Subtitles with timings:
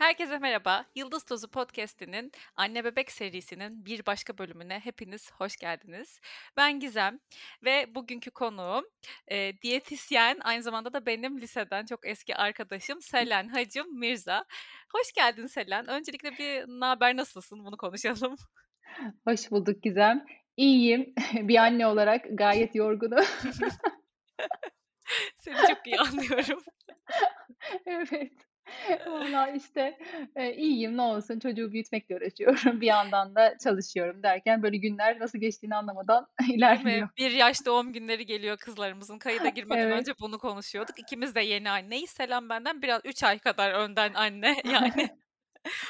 [0.00, 0.84] Herkese merhaba.
[0.94, 6.20] Yıldız Tozu Podcast'inin Anne Bebek serisinin bir başka bölümüne hepiniz hoş geldiniz.
[6.56, 7.18] Ben Gizem
[7.64, 8.84] ve bugünkü konuğum
[9.28, 14.44] e, diyetisyen, aynı zamanda da benim liseden çok eski arkadaşım Selen Hacım Mirza.
[14.92, 15.88] Hoş geldin Selen.
[15.88, 18.36] Öncelikle bir ne haber nasılsın bunu konuşalım.
[19.28, 20.24] Hoş bulduk Gizem.
[20.56, 21.14] İyiyim.
[21.34, 23.24] Bir anne olarak gayet yorgunum.
[25.38, 26.62] Seni çok iyi anlıyorum.
[27.86, 28.49] Evet.
[29.06, 29.98] Valla işte
[30.36, 32.80] e, iyiyim ne olsun çocuğu büyütmekle uğraşıyorum.
[32.80, 37.08] Bir yandan da çalışıyorum derken böyle günler nasıl geçtiğini anlamadan ilerliyor.
[37.16, 39.18] Bir yaş doğum günleri geliyor kızlarımızın.
[39.18, 39.98] Kayıda girmeden Evet.
[40.00, 40.98] önce bunu konuşuyorduk.
[40.98, 42.10] İkimiz de yeni anneyiz.
[42.10, 45.08] Selam benden biraz 3 ay kadar önden anne yani.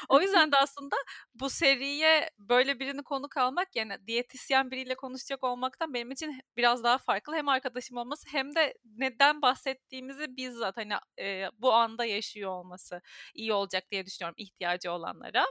[0.08, 0.96] O yüzden de aslında
[1.34, 6.98] bu seriye böyle birini konuk almak yani diyetisyen biriyle konuşacak olmaktan benim için biraz daha
[6.98, 7.34] farklı.
[7.36, 13.00] Hem arkadaşım olması hem de neden bahsettiğimizi bizzat hani e, bu anda yaşıyor olması
[13.34, 15.44] iyi olacak diye düşünüyorum ihtiyacı olanlara.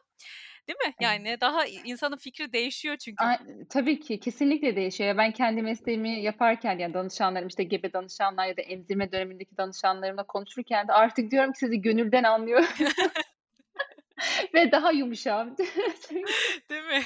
[0.67, 0.85] Değil mi?
[0.85, 0.95] Evet.
[0.99, 3.23] Yani daha i- insanın fikri değişiyor çünkü.
[3.25, 3.37] A-
[3.69, 5.17] Tabii ki kesinlikle değişiyor.
[5.17, 10.87] Ben kendi mesleğimi yaparken yani danışanlarım işte gebe danışanlar ya da emzirme dönemindeki danışanlarımla konuşurken
[10.87, 12.67] de artık diyorum ki sizi gönülden anlıyorum
[14.53, 15.55] ve daha yumuşağım.
[16.07, 16.31] Çünkü
[16.69, 17.01] Değil mi?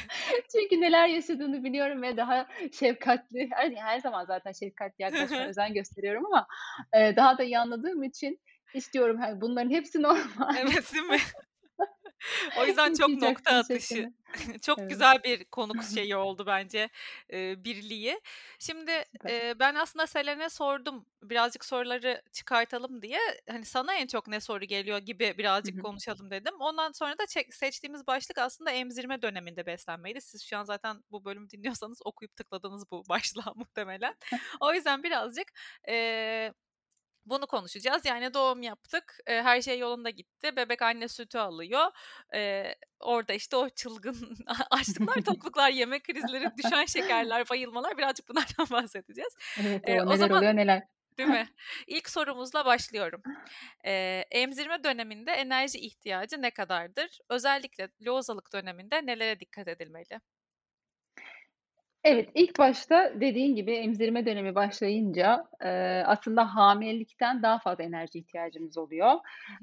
[0.52, 2.48] Çünkü neler yaşadığını biliyorum ve daha
[2.80, 6.48] şefkatli, her, her zaman zaten şefkatli yaklaşmaya özen gösteriyorum ama
[6.94, 8.40] e, daha da iyi anladığım için
[8.74, 10.56] istiyorum hani bunların hepsi normal.
[10.58, 11.18] Evet değil mi?
[12.56, 14.14] O yüzden çok nokta atışı.
[14.62, 14.90] Çok Evet.
[14.90, 16.90] güzel bir konuk şeyi oldu bence
[17.34, 18.22] e, birliği.
[18.60, 19.30] Şimdi Süper.
[19.30, 23.20] e, ben aslında Selen'e sordum birazcık soruları çıkartalım diye.
[23.50, 25.82] Hani sana en çok ne soru geliyor gibi Hı birazcık hı.
[25.82, 26.54] konuşalım dedim.
[26.60, 30.22] Ondan sonra da çek- seçtiğimiz başlık aslında emzirme döneminde beslenmeydi.
[30.22, 34.16] Siz şu an zaten bu bölümü dinliyorsanız okuyup tıkladınız bu başlığa muhtemelen.
[34.60, 35.48] O yüzden birazcık
[35.90, 36.54] e,
[37.26, 38.06] bunu konuşacağız.
[38.06, 40.56] Yani doğum yaptık, e, her şey yolunda gitti.
[40.56, 41.86] Bebek anne sütü alıyor.
[42.36, 42.66] E,
[43.00, 44.38] orada işte o çılgın
[44.72, 49.34] açlıklar, tokluklar, yeme krizleri, düşen şekerler, bayılmalar birazcık bunlardan bahsedeceğiz.
[49.58, 50.84] Evet E, o o neler zaman oluyor neler.
[51.18, 51.50] değil mi?
[51.88, 53.22] İlk sorumuzla başlıyorum.
[53.86, 57.20] E, emzirme döneminde enerji ihtiyacı ne kadardır?
[57.30, 60.20] Özellikle lozalık döneminde nelere dikkat edilmeli?
[62.04, 65.70] Evet, ilk başta dediğin gibi emzirme dönemi başlayınca e,
[66.06, 69.12] aslında hamilelikten daha fazla enerji ihtiyacımız oluyor.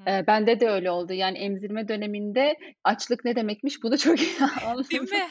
[0.05, 0.27] Hı hı.
[0.27, 1.13] Bende de öyle oldu.
[1.13, 5.05] Yani emzirme döneminde açlık ne demekmiş bunu çok iyi Değil anladım.
[5.05, 5.29] mi?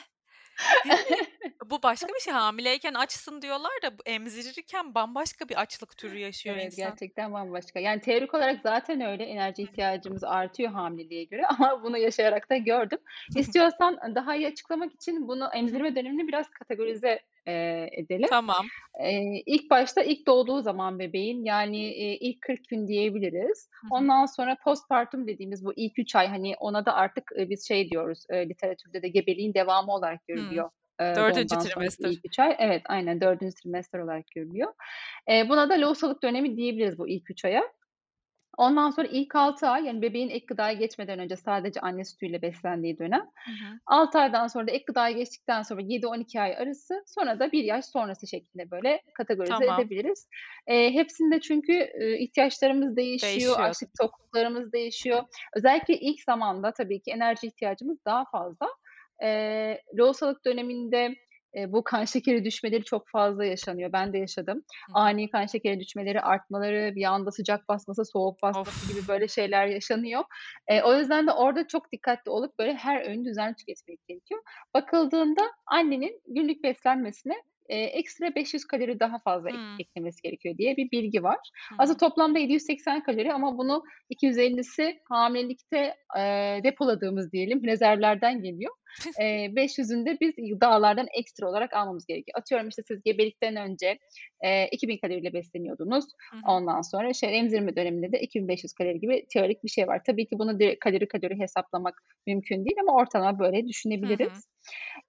[1.70, 2.34] Bu başka bir şey.
[2.34, 6.86] Hamileyken açsın diyorlar da bu emzirirken bambaşka bir açlık türü yaşıyor Evet, insan.
[6.86, 7.80] gerçekten bambaşka.
[7.80, 13.00] Yani teorik olarak zaten öyle enerji ihtiyacımız artıyor hamileliğe göre ama bunu yaşayarak da gördüm.
[13.36, 18.30] İstiyorsan daha iyi açıklamak için bunu emzirme dönemini biraz kategorize e, edelim.
[18.30, 18.70] Tamam.
[19.02, 23.70] Eee, ilk başta ilk doğduğu zaman bebeğin yani, eee, ilk 40 gün diyebiliriz.
[23.84, 24.10] Hı hı.
[24.10, 27.90] Ondan sonra postpartum dediğimiz bu ilk 3 ay, hani, ona da artık, eee, biz şey
[27.90, 30.70] diyoruz, eee, literatürde de gebeliğin devamı olarak görülüyor,
[31.02, 31.28] eee, 4.
[31.28, 32.12] doğumdan sonraki trimester.
[32.14, 32.56] ilk 3 ay.
[32.60, 33.62] Evet, aynen 4.
[33.64, 34.74] trimester olarak görülüyor.
[35.30, 37.64] Eee, buna da lohusalık dönemi diyebiliriz bu ilk 3 aya.
[38.58, 42.98] Ondan sonra ilk 6 ay, yani bebeğin ek gıdaya geçmeden önce sadece anne sütüyle beslendiği
[43.00, 43.22] dönem.
[43.46, 43.80] Hı hı.
[43.86, 47.86] 6 aydan sonra da ek gıdaya geçtikten sonra 7-12 ay arası, sonra da 1 yaş
[47.86, 49.68] sonrası şeklinde böyle kategorize Tamam.
[49.68, 50.28] edebiliriz.
[50.70, 55.24] Eee, hepsinde çünkü, eee, ihtiyaçlarımız değişiyor, Değişiyor açlık tokluklarımız değişiyor.
[55.58, 58.68] Özellikle ilk zamanda tabii ki enerji ihtiyacımız daha fazla.
[59.22, 61.16] Eee, lohusalık döneminde,
[61.56, 63.94] eee, bu kan şekeri düşmeleri çok fazla yaşanıyor.
[63.94, 64.64] Ben de yaşadım.
[64.88, 64.94] Hı.
[64.94, 69.08] Ani kan şekeri düşmeleri, artmaları, bir anda sıcak basması, soğuk basması gibi Of!
[69.08, 70.24] böyle şeyler yaşanıyor.
[70.70, 74.42] Eee, o yüzden de orada çok dikkatli olup böyle her öğünü düzenli tüketmek gerekiyor.
[74.74, 77.34] Bakıldığında annenin günlük beslenmesine,
[77.70, 79.80] eee, ekstra 500 kalori daha fazla ek Hımm.
[79.80, 81.38] eklemesi gerekiyor diye bir bilgi var.
[81.70, 88.74] Hı Aslında toplamda 780 kalori ama bunu 250'si hamilelikte, eee, depoladığımız diyelim rezervlerden geliyor.
[89.20, 92.40] Eee, 500'ünü de biz gıdalardan ekstra olarak almamız gerekiyor.
[92.40, 93.98] Atıyorum, işte, siz gebelikten önce,
[94.44, 96.06] eee, 2000 kaloriyle besleniyordunuz.
[96.32, 96.38] Hı.
[96.48, 100.02] Ondan sonra şey emzirme döneminde de 2500 kalori gibi teorik bir şey var.
[100.08, 101.94] Tabii ki bunu direkt kalori kalori hesaplamak
[102.28, 103.64] mümkün değil ama ortalama böyle
[104.04, 104.42] Hı hı.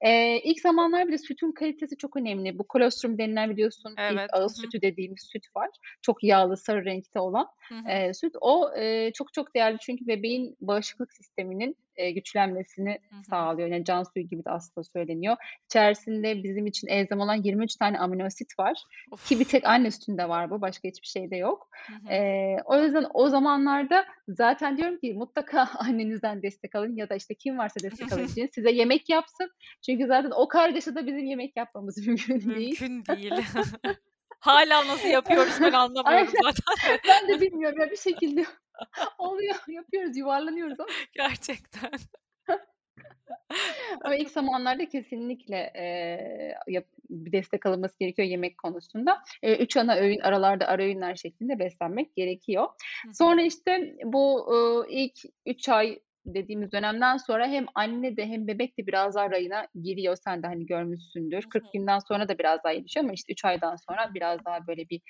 [0.05, 2.58] Eee, ilk zamanlar bir de sütün kalitesi çok önemli.
[2.58, 4.31] Bu kolostrum denilen biliyorsun Evet.
[4.32, 5.69] Ağız sütü dediğimiz süt var.
[6.02, 7.47] Çok yağlı, sarı renkte olan,
[7.88, 8.35] eee, süt.
[8.41, 13.23] O, eee, çok çok değerli çünkü bebeğin bağışıklık sisteminin, eee, güçlenmesini Hı hı.
[13.31, 13.69] sağlıyor.
[13.69, 15.37] Yani can suyu gibi de aslında söyleniyor.
[15.65, 18.83] İçerisinde bizim için elzem olan 23 tane amino asit var
[19.25, 19.51] ki bir Of!
[19.51, 21.69] tek anne sütünde var bu, başka hiçbir şeyde yok.
[22.11, 27.35] Eee, o yüzden o zamanlarda zaten diyorum ki mutlaka annenizden destek alın ya da, işte,
[27.35, 29.51] kim varsa destek alabileceğiniz size yemek yapsın.
[29.87, 32.81] Çünkü zaten o kargaşada bizim yemek yapmamız mümkün değil.
[32.81, 33.33] Mümkün değil.
[34.41, 36.99] Hâlâ nasıl yapıyoruz ben anlamıyorum zaten.
[37.09, 38.45] Ben de bilmiyorum ya bir şekilde
[39.19, 40.89] Oluyor, yapıyoruz, yuvarlanıyoruz ama.
[41.13, 41.91] Gerçekten.
[44.05, 49.23] Ama ilk zamanlarda kesinlikle, eee, yap bir destek alınması gerekiyor yemek konusunda.
[49.43, 52.69] Eee, 3 ana öğün, aralarda ara öğünler şeklinde beslenmek gerekiyor.
[53.15, 58.78] Sonra, işte, bu, ııı, ilk 3 ay dediğimiz dönemden sonra hem anne de hem bebek
[58.78, 60.17] de biraz daha rayına giriyor.
[60.25, 61.43] Sen de, hani, görmüşsündür.
[61.43, 61.72] Hı 40 hı.
[61.72, 65.00] günden sonra da biraz daha gelişiyor ama, işte, 3 aydan sonra biraz daha böyle bir,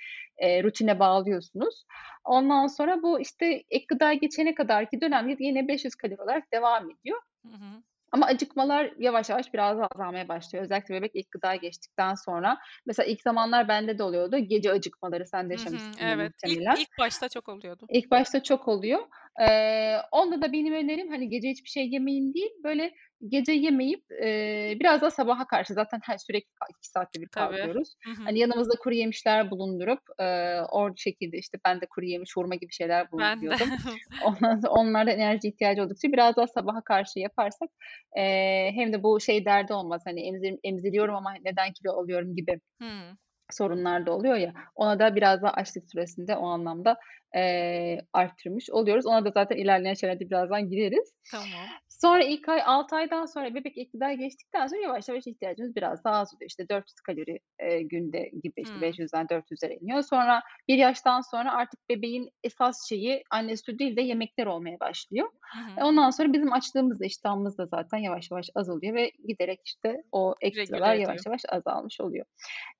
[0.42, 1.84] eee, rutine bağlıyorsunuz.
[2.24, 7.18] Ondan sonra bu, işte, ek gıdaya geçene kadarki dönem yine 500 kalori olarak devam ediyor.
[7.44, 7.82] Hı hı.
[8.12, 10.64] Ama acıkmalar yavaş yavaş biraz azalmaya başlıyor.
[10.64, 12.58] Özellikle bebek ilk gıdaya geçtikten sonra.
[12.86, 14.38] Mesela ilk zamanlar bende de oluyordu.
[14.38, 15.94] Gece acıkmaları, sen de Hı hı.
[16.00, 16.32] Evet.
[16.44, 16.74] Muhtemelen.
[16.74, 17.90] ilk başta çok oluyordu.
[17.90, 19.00] İlk başta çok oluyor.
[19.40, 22.92] Eee, onda da benim önerim, hani, gece hiçbir şey yemeyin değil, böyle
[23.28, 27.68] gece yemeyip, eee, biraz da sabaha karşı zaten her sürekli 2 saatte bir Tabii.
[27.68, 27.94] kalkıyoruz.
[28.04, 28.28] Hı hı.
[28.28, 33.72] Hani, yanımızda kuruyemişler bulundurup, eee, o şekilde, işte, ben de kuruyemiş, hurma gibi şeyler bulunduruyordum.
[34.18, 37.70] Ondan sonra onlar da enerji ihtiyacı oldukça biraz daha sabaha karşı yaparsak,
[38.16, 42.60] eee, hem de bu şey derdi olmaz, hani, emzir emziriyorum ama neden kilo alıyorum gibi
[42.78, 43.16] Hıı.
[43.52, 46.96] sorunlar da oluyor ya, ona da biraz daha açlık süresinde o anlamda,
[47.34, 49.06] eee, arttırmış oluyoruz.
[49.06, 51.12] Ona da zaten ilerleyen şeylerde birazdan gireriz.
[51.28, 51.80] Tamam.
[52.02, 56.14] Sonra ilk ay, 6 aydan sonra bebek gıdaya geçtikten sonra yavaş yavaş ihtiyacımız biraz daha
[56.16, 56.48] azalıyor.
[56.50, 58.80] İşte 400 kalori, eee, günde gibi, işte Hıı.
[58.80, 60.02] 500'den 400'lere iniyor.
[60.02, 65.28] Sonra 1 yaştan sonra artık bebeğin esas şeyi anne sütü değil de yemekler olmaya başlıyor.
[65.52, 69.60] Hı E, ondan sonra bizim açlığımız da iştahımız da zaten yavaş yavaş azalıyor ve giderek,
[69.64, 72.24] işte, o ekstralar yavaş yavaş azalmış oluyor.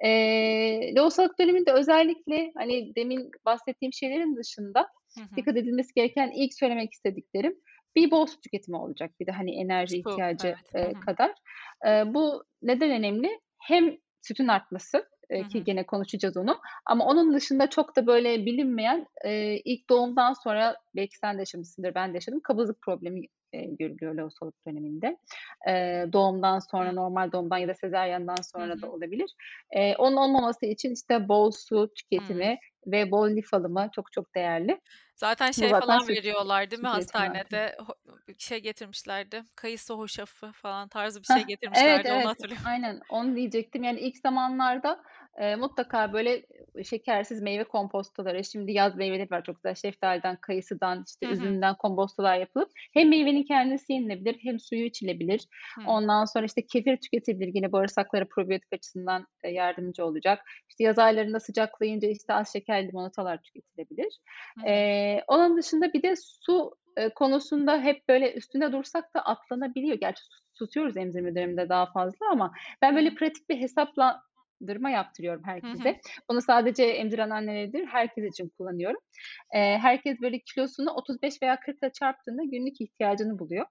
[0.04, 5.36] Eee, lohusalık döneminde özellikle, hani, demin bahsettiğim şeylerin dışında Hı hı.
[5.36, 7.54] dikkat edilmesi gereken ilk söylemek istediklerim,
[7.96, 10.74] bir bol su tüketimi olacak bir de, hani, enerji Su, ihtiyacı, evet.
[10.92, 10.98] Hı.
[11.00, 11.32] kadar.
[11.84, 13.40] Eee, bu neden önemli?
[13.58, 19.06] Hem sütün artması, eee, ki gene konuşacağız onu ama onun dışında çok da böyle bilinmeyen,
[19.24, 23.20] eee, ilk doğumdan sonra belki sen de yaşamışsındır, ben de yaşadım, kabızlık problemi,
[23.52, 25.16] eee, görülüyor lohusalık döneminde.
[25.68, 28.90] Eee, doğumdan sonra, normal doğumdan ya da sezaryendan Hı sonra da hı.
[28.90, 29.30] olabilir.
[29.76, 34.80] Eee, onun olmaması için, işte, bol su tüketimi ve bol lif alımı çok çok değerli.
[35.16, 37.76] Zaten Bu şey zaten falan süt veriyorlar değil mi süt hastanede?
[38.28, 41.44] Bir şey getirmişlerdi, kayısı hoşafı falan tarzı bir şey
[41.74, 42.64] evet, getirmişlerdi, onu evet, hatırlıyorum.
[42.64, 43.82] aynen onu diyecektim.
[43.84, 45.02] Yani ilk zamanlarda,
[45.40, 46.42] eee, mutlaka böyle,
[46.76, 51.50] ııı, şekersiz meyve kompostoları, şimdi yaz meyveleri var çok güzel, şeftaliden, kayısıdan, işte, Hı hı.
[51.50, 55.46] üzümden kompostolar yapılıp hem meyvenin kendisi yenilebilir hem suyu içilebilir.
[55.74, 55.84] Hıı.
[55.86, 60.42] Ondan sonra, işte, kefir tüketilebilir, yine bağırsaklara probiyotik açısından, eee, yardımcı olacak.
[60.68, 64.18] İşte, yaz aylarında sıcaklayınca, işte, az şekerli limonatalar tüketilebilir.
[64.66, 69.96] Eee, onun dışında bir de su, eee, konusunda hep böyle üstünde dursak da atlanabiliyor.
[70.00, 70.22] Gerçi
[70.58, 73.58] tutuyoruz emzirme döneminde daha fazla ama ben böyle pratik bir
[74.60, 75.90] hesaplandırma yaptırıyorum Hı hı.
[75.90, 76.00] herkese.
[76.30, 79.00] Bunu sadece emziren annelere değil, herkes için kullanıyorum.
[79.54, 83.66] Eee, herkes böyle kilosunu 35 veya 40'la çarptığında günlük ihtiyacını buluyor.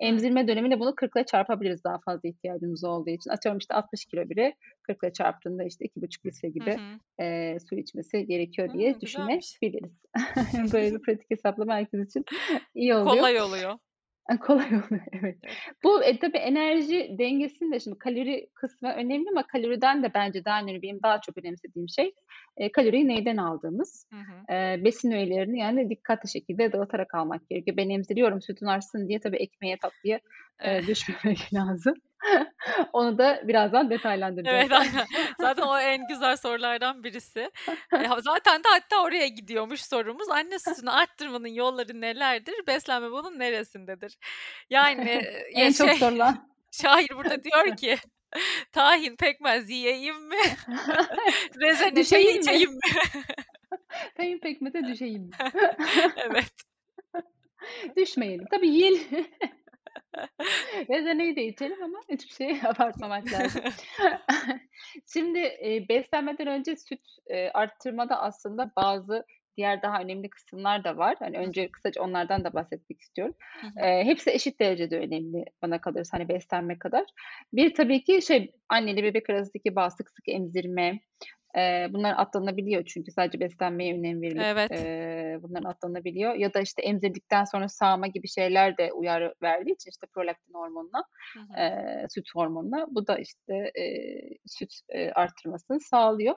[0.00, 3.30] Emzirme döneminde bunu 40'la çarpabiliriz daha fazla ihtiyacımız olduğu için.
[3.30, 7.00] Atıyorum, işte, 60 kilo biri 40'la çarptığında, işte, 2,5 litre Hı gibi, hı.
[7.20, 9.60] eee, su içmesi gerekiyor diye güzelmiş.
[9.62, 9.92] düşünebiliriz.
[10.72, 12.24] Böyle bir pratik hesaplama herkes için
[12.74, 13.24] iyi oluyor.
[13.24, 13.78] Kolay oluyor.
[14.40, 15.36] Kolay oluyor, evet.
[15.84, 20.62] Bu, eee, tabii enerji dengesini de şimdi kalori kısmı önemli ama kaloriden de bence daha
[20.62, 22.12] önemli, benim daha çok önemsediğim şey,
[22.60, 24.08] eee, kaloriyi neyden aldığımız.
[24.12, 24.46] Hı hı.
[24.50, 27.76] Eee, besin öğelerini, yani, dikkatli şekilde dağıtarak almak gerekiyor.
[27.76, 30.20] Ben emziriyorum sütün artsın diye tabii ekmeğe, tatlıya,
[30.64, 31.94] eee, düşmemek lazım.
[32.92, 34.56] Onu da birazdan detaylandıracağız.
[34.60, 35.06] Evet, aynen.
[35.40, 37.50] Zaten o en güzel sorulardan birisi.
[37.92, 40.28] Ya, zaten de hatta oraya gidiyormuş sorumuz.
[40.30, 42.54] Anne sütünü arttırmanın yolları nelerdir?
[42.66, 44.16] Beslenme bunun neresindedir?
[44.70, 45.10] Yani,
[45.54, 46.48] En çok şey, sorulan.
[46.72, 47.96] şair burada diyor ki,
[48.72, 50.36] "Tahin, pekmez yiyeyim mi?
[51.60, 52.38] Rezene Düşeyim mi?
[52.40, 52.80] içeyim mi?"
[54.16, 55.30] Tahin, pekmeze düşeyim mi?
[56.16, 56.52] Evet.
[57.96, 58.46] Düşmeyelim.
[58.50, 59.26] Tabii yiyelim.
[60.90, 63.62] Rezeneyi de içelim ama hiçbir şeyi abartmamak lazım.
[65.12, 69.24] Şimdi, eee, beslenmeden önce süt, eee, arttırmada aslında bazı
[69.56, 71.16] diğer daha önemli kısımlar da var.
[71.18, 73.34] Hani, önce kısaca onlardan da bahsetmek istiyorum.
[73.60, 73.86] Hı hı.
[73.86, 77.04] Eee, hepsi eşit derecede önemli bana kalırsa, hani, beslenme kadar.
[77.52, 81.00] Bir tabii ki şey, anneyle bebek arasındaki bağ, sık sık emzirme,
[81.56, 84.72] eee, bunlar atlanabiliyor çünkü sadece beslenmeye önem verilip, Evet.
[84.72, 89.90] eee, bunlar atlanabiliyor ya da, işte, emzirdikten sonra sağma gibi şeyler de uyarı verdiği için,
[89.90, 91.58] işte, prolaktin hormonuna, Hı hı.
[91.58, 96.36] eee, süt hormonuna, bu da, işte, eee, süt, eee, arttırmasını sağlıyor.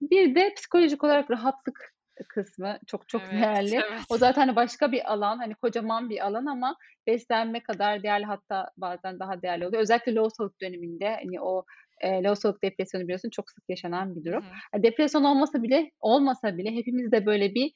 [0.00, 1.94] Bir de psikolojik olarak rahatlık
[2.28, 3.84] kısmı çok çok Evet, değerli.
[4.08, 4.18] O evet.
[4.18, 9.18] zaten, hani, başka bir alan, hani, kocaman bir alan ama beslenme kadar değerli hatta bazen
[9.20, 9.82] daha değerli oluyor.
[9.82, 11.64] Özellikle lohusalık döneminde, hani, o,
[12.02, 14.42] eee, lohusalık depresyonu biliyorsun çok sık yaşanan bir durum.
[14.42, 14.62] hı.
[14.76, 17.72] Depresyon olmasa bile olmasa bile hepimizde böyle bir,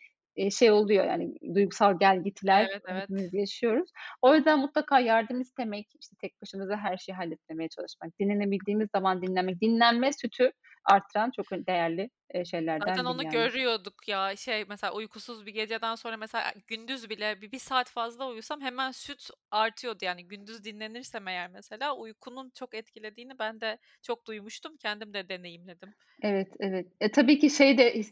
[0.51, 3.11] şey oluyor yani duygusal gelgitiler Evet, evet.
[3.11, 3.91] hepimiz yaşıyoruz.
[4.23, 9.61] O yüzden mutlaka yardım istemek, işte, tek başımıza her şeyi halletmemeye çalışmak, dinlenebildiğimiz zaman dinlemek,
[9.61, 10.51] dinlenme sütü
[10.89, 13.33] arttıran çok değerli, Zaten şeylerden biri onu yani.
[13.33, 14.37] görüyorduk ya.
[14.37, 18.91] Şey, mesela uykusuz bir geceden sonra mesela gündüz bile bir 1 saat fazla uyusam hemen
[18.91, 19.99] süt artıyordu.
[20.03, 24.77] Yani gündüz dinlenirsem eğer mesela uykunun çok etkilediğini ben de çok duymuştum.
[24.77, 25.95] Kendim de deneyimledim.
[26.23, 26.87] Evet, evet.
[27.01, 28.03] E, tabii ki şey de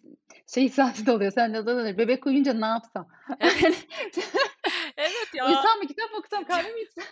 [0.54, 1.32] şey hissiyatı da oluyor.
[1.32, 1.98] Sende de oluyor.
[1.98, 3.08] Bebek uyuyunca ne yapsam?
[3.40, 3.86] Evet.
[4.96, 5.46] Evet ya.
[5.46, 7.04] Uyusam mı, kitap mı okusam, kahve mi içsem?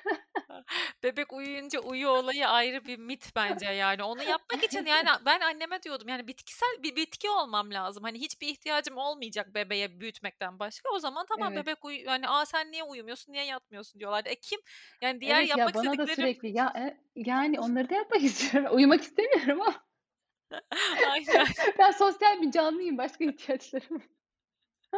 [1.03, 4.03] Bebek uyuyunca uyu olayı ayrı bir mit bence yani.
[4.03, 8.05] Onu yapmak için yani ben anneme diyordum yani bitkisel bir bitki olmam lazım.
[8.05, 10.89] Hani hiçbir ihtiyacım olmayacak bebeğe büyütmekten başka.
[10.95, 11.67] O zaman tamam Evet.
[11.67, 14.29] bebek uyu yani, "A, sen niye uyumuyorsun, niye yatmıyorsun?" diyorlardı.
[14.29, 14.61] E, kim
[15.03, 18.23] yani diğer Evet ya, yapmak bana da istediklerim sürekli ya, e yani onları da yapmak
[18.23, 18.71] istiyorum.
[18.77, 19.85] Uyumak istemiyorum ama.
[21.11, 21.47] Aynen.
[21.79, 24.03] Ben sosyal bir canlıyım, başka ihtiyaçlarım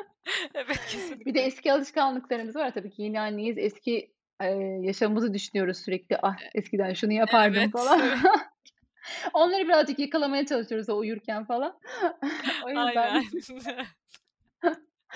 [0.55, 1.41] Evet, Bir de kesinlikle.
[1.41, 3.03] eski alışkanlıklarımız var tabii ki.
[3.03, 3.59] Yeni anneyiz.
[3.59, 4.12] Eski,
[4.43, 6.19] eee, yaşamımızı düşünüyoruz sürekli.
[6.23, 8.00] "Ah, E eskiden şunu yapardım." Evet, falan.
[9.35, 11.79] Onları birazcık yakalamaya çalışıyoruz o uyurken falan.
[12.65, 13.25] O yüzden Aynen.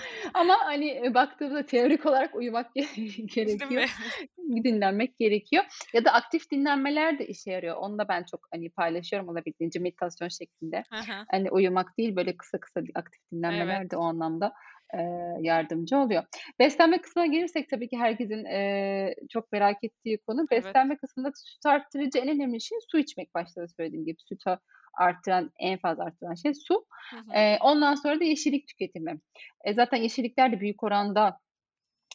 [0.33, 2.71] Ama, hani, eee, baktığımızda teorik olarak uyumak
[3.35, 3.83] gerekiyor.
[4.63, 7.75] Dinlenmek gerekiyor ya da aktif dinlenmeler de işe yarıyor.
[7.75, 10.85] Onu da ben çok, hani, paylaşıyorum olabildiğince meditasyon şeklinde.
[10.89, 11.27] Hı.
[11.31, 13.81] Hani, uyumak değil, böyle kısa kısa aktif Evet.
[13.81, 14.53] dinlenmeler de o anlamda,
[14.93, 16.23] eee, yardımcı oluyor.
[16.59, 20.45] Beslenme kısmına gelirsek tabii ki herkesin, eee, çok merak ettiği konu.
[20.51, 20.77] Evet.
[20.79, 24.17] Beslenme kısmında süt arttırıcı en önemli şey su içmek başta da söylediğim gibi.
[24.29, 24.49] Sütü
[24.93, 26.85] arttıran, en fazla arttıran şey su.
[27.09, 27.23] Hı hı.
[27.35, 29.19] Eee, ondan sonra da yeşillik tüketimi.
[29.63, 31.39] E, zaten yeşillikler de büyük oranda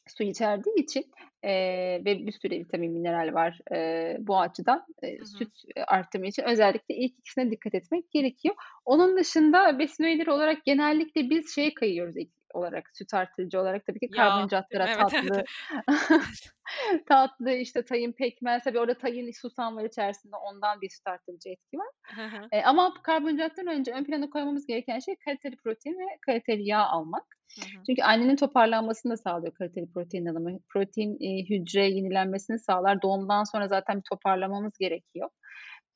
[0.09, 1.05] su içerdiği için,
[1.45, 3.59] eee, ve bir sürü vitamin, mineral var.
[3.73, 5.27] Eee, bu açıdan, eee, Hı hı.
[5.27, 5.53] süt,
[5.87, 8.55] artımı için özellikle ilk ikisine dikkat etmek gerekiyor.
[8.85, 14.01] Onun dışında besin öğeleri olarak genellikle biz şeye kayıyoruz ilk olarak, süt artırıcı olarak tabii
[14.01, 14.71] ki Yağ, değil mi?
[14.71, 15.33] karbonhidratlara, Evet, evet.
[15.33, 15.47] tatlı
[17.09, 18.65] tatlı, işte, tahin, pekmez.
[18.65, 20.37] Tabii orada tahin, susam var içerisinde.
[20.37, 21.89] Ondan bir süt arttırıcı etki var.
[22.15, 22.51] Hı hı.
[22.53, 27.25] Eee, ama karbonhidrattan önce ön plana koymamız gereken şey kaliteli protein ve kaliteli yağ almak.
[27.57, 27.87] Hı hı.
[27.87, 30.59] Çünkü annenin toparlanmasını da sağlıyor kaliteli protein alımı.
[30.73, 33.03] Protein, eee, hücre yenilenmesini sağlar.
[33.03, 35.31] Doğumdan sonra zaten bir toparlamamız gerekiyor.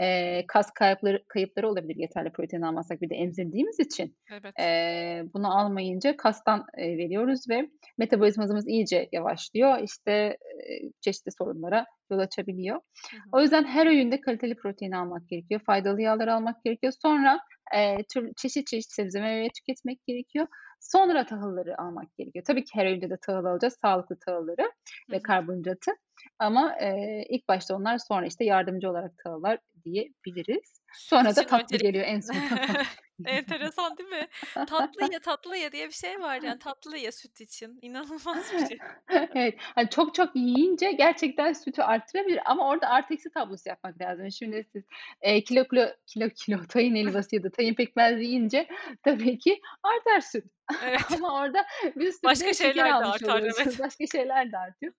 [0.01, 3.03] Eee, kas kayıpları kayıpları olabilir yeterli protein almazsak.
[3.03, 4.55] Bir de emzirdiğimiz için, Evet.
[4.59, 9.79] eee, bunu almayınca kastan, eee, veriyoruz ve metabolizmamız iyice yavaşlıyor.
[9.83, 10.37] İşte,
[10.69, 12.81] eee, çeşitli sorunlara yol açabiliyor.
[13.11, 13.31] Hı hı.
[13.33, 15.61] O yüzden her öğünde kaliteli protein almak gerekiyor.
[15.67, 16.93] Faydalı yağlar almak gerekiyor.
[17.03, 17.39] Sonra,
[17.75, 20.47] eee, tür çeşit çeşit sebze meyve tüketmek gerekiyor.
[20.81, 22.45] Sonra tahılları almak gerekiyor.
[22.49, 24.73] Tabii ki her öğünde de tahıl alacağız, sağlıklı tahılları
[25.09, 25.23] Hı ve hı.
[25.23, 25.91] karbonhidratı
[26.41, 30.81] ama, eee, ilk başta onlar, sonra, işte, yardımcı olarak tahıllar diyebiliriz.
[30.95, 32.37] Sonra da için tatlı öncelik geliyor en son.
[33.27, 34.29] Enteresan değil mi?
[34.67, 36.59] "Tatlı ye, tatlı ye." diye bir şey var yani.
[36.65, 37.79] Tatlı ye süt için.
[37.83, 38.79] İnanılmaz bir şey.
[39.35, 44.33] Evet, hani, çok çok yiyince gerçekten sütü arttırabilir ama orada artı eksi tablosu yapmak lazım.
[44.33, 44.85] Şimdi siz,
[45.25, 48.69] eee, kilo kilo kilo kilo tahin helvası ya da tahin pekmezi yiyince
[49.05, 50.45] tabii ki artar süt
[50.85, 51.01] Evet.
[51.17, 51.65] ama orada
[51.97, 53.67] bir sürü Başka şeker şeyler de almış artar, oluyorsunuz.
[53.69, 53.79] evet.
[53.87, 54.93] Başka şeyler de artıyor.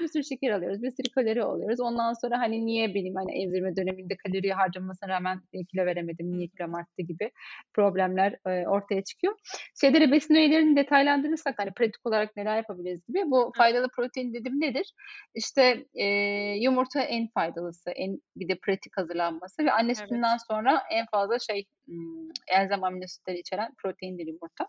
[0.00, 1.80] Bir sürü şeker alıyoruz, bir sürü kalori alıyoruz.
[1.80, 5.40] Ondan sonra, hani, niye benim, hani, emzirme döneminde kalori harcamasına rağmen,
[5.72, 7.30] kilo veremedim, niye kilom arttı gibi
[7.74, 9.34] problemler, eee, ortaya çıkıyor.
[9.80, 14.92] Şeyleri, besin öğelerini detaylandırırsak, hani, pratik olarak neler yapabiliriz gibi, bu faydalı protein dediğim nedir?
[15.34, 20.40] İşte, eee, yumurta en faydalısı, en bir de pratik hazırlanması ve anne sütünden Evet.
[20.50, 21.64] sonra en fazla şey,
[22.48, 24.68] elzem aminositleri içeren proteindir yumurta.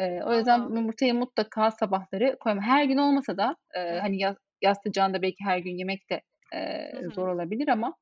[0.00, 0.70] Eee, o yüzden A!
[0.76, 3.56] yumurtayı mutlaka sabahları koyma Her gün olmasa da,
[3.88, 4.00] hı.
[4.02, 6.22] hani, yaz yaz sıcağında belki her gün yemek de,
[6.54, 7.96] eee, zor olabilir ama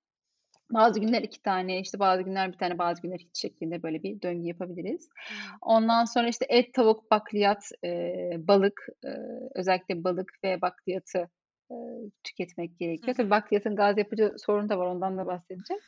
[0.72, 4.22] bazı günler 2 tane, işte, bazı günler 1 tane, bazı günler hiç şeklinde böyle bir
[4.22, 5.08] döngü yapabiliriz.
[5.62, 9.18] Ondan sonra, işte, et, tavuk, bakliyat, eee, balık, eee,
[9.56, 11.30] özellikle balık ve bakliyatı,
[11.72, 11.78] eee,
[12.24, 13.16] tüketmek gerekiyor.
[13.16, 15.82] Tabii bakliyatın gaz yapıcı sorunu da var, ondan da bahsedeceğim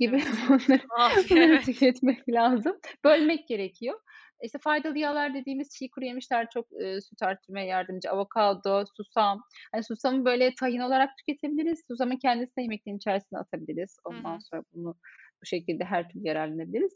[0.00, 1.64] gibi bunları Ah, evet.
[1.64, 2.76] tüketmek lazım.
[3.04, 4.00] Bölmek gerekiyor.
[4.44, 8.10] İşte, faydalı yağlar dediğimiz çiğ kuru yemişler çok, eee, süt arttırmaya yardımcı.
[8.10, 9.42] Avokado, susam.
[9.72, 11.84] Hani, susamı böyle tahin olarak tüketebiliriz.
[11.88, 13.96] Susamın kendisini de yemeklerin içerisine atabiliriz.
[14.04, 14.38] Ondan hı.
[14.38, 14.94] sonra bunu
[15.42, 16.92] bu şekilde her türlü yararlanabiliriz.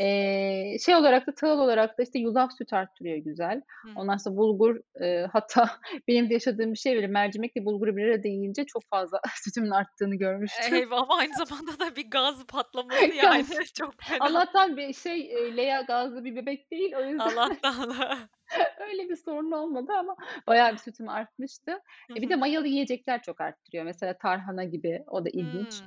[0.00, 3.62] Eee, şey olarak da tahıl olarak da, işte, yulaf süt arttırıyor güzel.
[3.84, 5.70] Hı Ondan sonra bulgur, eee, hatta
[6.08, 10.14] benim de yaşadığım bir şey böyle mercimekle bulguru bir arada yiyince çok fazla sütümün arttığını
[10.14, 10.74] görmüştüm.
[10.74, 11.02] Eyvah!
[11.02, 13.44] Ama aynı zamanda da bir gaz patlaması yani
[13.74, 14.24] çok fena.
[14.24, 18.28] Allah'tan bir şey, eee, Lea gazlı bir bebek değil o yüzden Allah'tan.
[18.80, 21.72] öyle bir sorun olmadı ama bayağı bir sütüm artmıştı.
[22.08, 23.84] Hı E, bir de mayalı yiyecekler çok arttırıyor.
[23.84, 25.82] Mesela tarhana gibi, o da ilginç.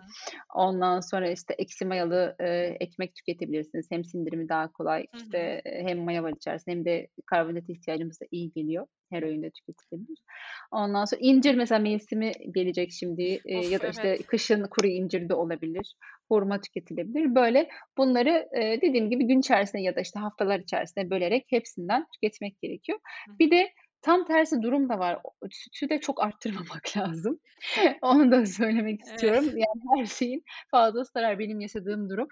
[0.56, 3.88] Ondan sonra, işte, ekşi mayalı, eee, ekmek tüketebilirsiniz.
[3.92, 8.52] Hem sindirimi daha kolay, Hı işte, hem maya var içerisinde hem de karbonhidrat ihtiyacımıza iyi
[8.52, 8.88] geliyor.
[9.12, 10.18] Her öğünde tüketilebilir.
[10.72, 13.88] Ondan sonra incir mesela mevsimi gelecek şimdi, eee, Of, ya da, evet.
[13.88, 15.96] işte, kışın kuru incir de olabilir.
[16.30, 17.36] Hurma tüketilebilir.
[17.36, 22.62] Böyle bunları, eee, dediğim gibi gün içerisinde ya da, işte, haftalar içerisinde bölerek hepsinden tüketmek
[22.62, 23.00] gerekiyor.
[23.26, 23.70] Hı Bir de
[24.02, 25.20] tam tersi durum da var.
[25.52, 27.40] Sütü de çok arttırmamak lazım.
[28.02, 29.32] Onu da söylemek Evet.
[29.32, 29.58] istiyorum.
[29.58, 31.40] Yani her şeyin fazlası zarar.
[31.40, 32.28] Benim yaşadığım durum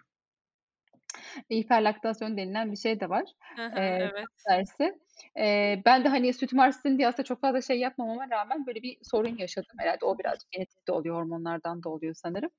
[1.54, 3.24] hiperlaktasyon denilen bir şey de var.
[3.56, 4.30] Hı, Eee, evet.
[4.48, 5.00] tam tersi.
[5.38, 8.98] Eee, ben de, hani, sütüm artsın diye aslında çok fazla şey yapmamama rağmen böyle bir
[9.04, 9.76] sorun yaşadım.
[9.80, 12.50] Herhâlde Hı o birazcık genetik de oluyor, hormonlardan da oluyor sanırım.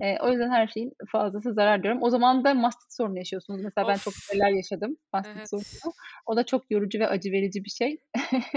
[0.00, 2.02] Eee, o yüzden her şeyin fazlası zarar diyorum.
[2.02, 3.60] O zaman da mastit sorunu yaşıyorsunuz.
[3.62, 4.32] Mesela ben çok Of!
[4.32, 5.50] şeyler yaşadım, mastit Evet.
[5.50, 5.92] sorunu.
[6.26, 7.98] O da çok yorucu ve acı verici bir şey.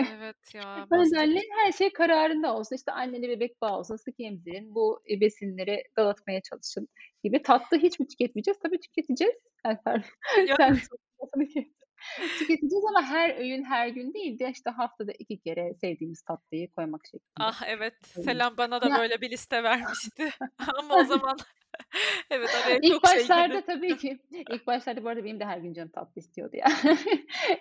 [0.04, 2.76] Evet ya, nedenle her şey kararında olsun.
[2.76, 6.88] İşte, anneli bebek bağı olsun, sık emzirin, bu, besinleri dağıtmaya çalışın
[7.24, 7.42] gibi.
[7.42, 8.60] Tatlı hiç mi tüketmeyeceğiz?
[8.64, 9.36] Tabii tüketeceğiz.
[10.46, 10.82] Ya Sen
[12.40, 17.06] Tüketeceğiz ama her öğün, her gün değil de, işte, haftada 2 kere sevdiğimiz tatlıyı koymak
[17.06, 17.24] şeklinde.
[17.40, 17.94] Ah, evet.
[18.04, 20.30] Selam bana da Ya böyle bir liste vermişti
[20.78, 21.38] ama o zaman
[22.30, 25.58] evet, araya İlk çok şey başlarda tabii ki, ilk başlarda bu arada benim de her
[25.58, 26.68] gün canım tatlı istiyordu ya.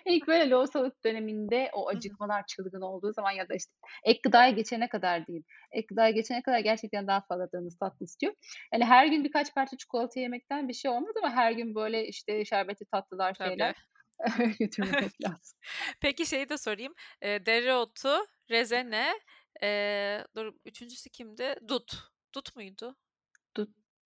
[0.05, 3.71] İlk böyle lohusalık döneminde o acıkmalar çılgın olduğu zaman ya da, işte,
[4.03, 5.45] ek gıdaya geçene kadar diyeyim.
[5.71, 8.33] Ek gıdaya geçene kadar gerçekten daha fazla canımız tatlı istiyor.
[8.73, 12.45] Hani, her gün birkaç parça çikolata yemekten bir şey olmaz ama her gün böyle, işte,
[12.45, 13.49] şerbetli tatlılar, Tabii.
[13.49, 13.75] şeyler
[14.59, 15.57] götürmemek lazım.
[16.01, 16.93] Peki şeyi de sorayım.
[17.23, 18.09] Eee, dereotu,
[18.51, 19.13] rezene,
[19.61, 21.55] eee, dur 3'üncüsü kimdi?
[21.67, 21.93] Dut.
[22.35, 22.95] Dut muydu?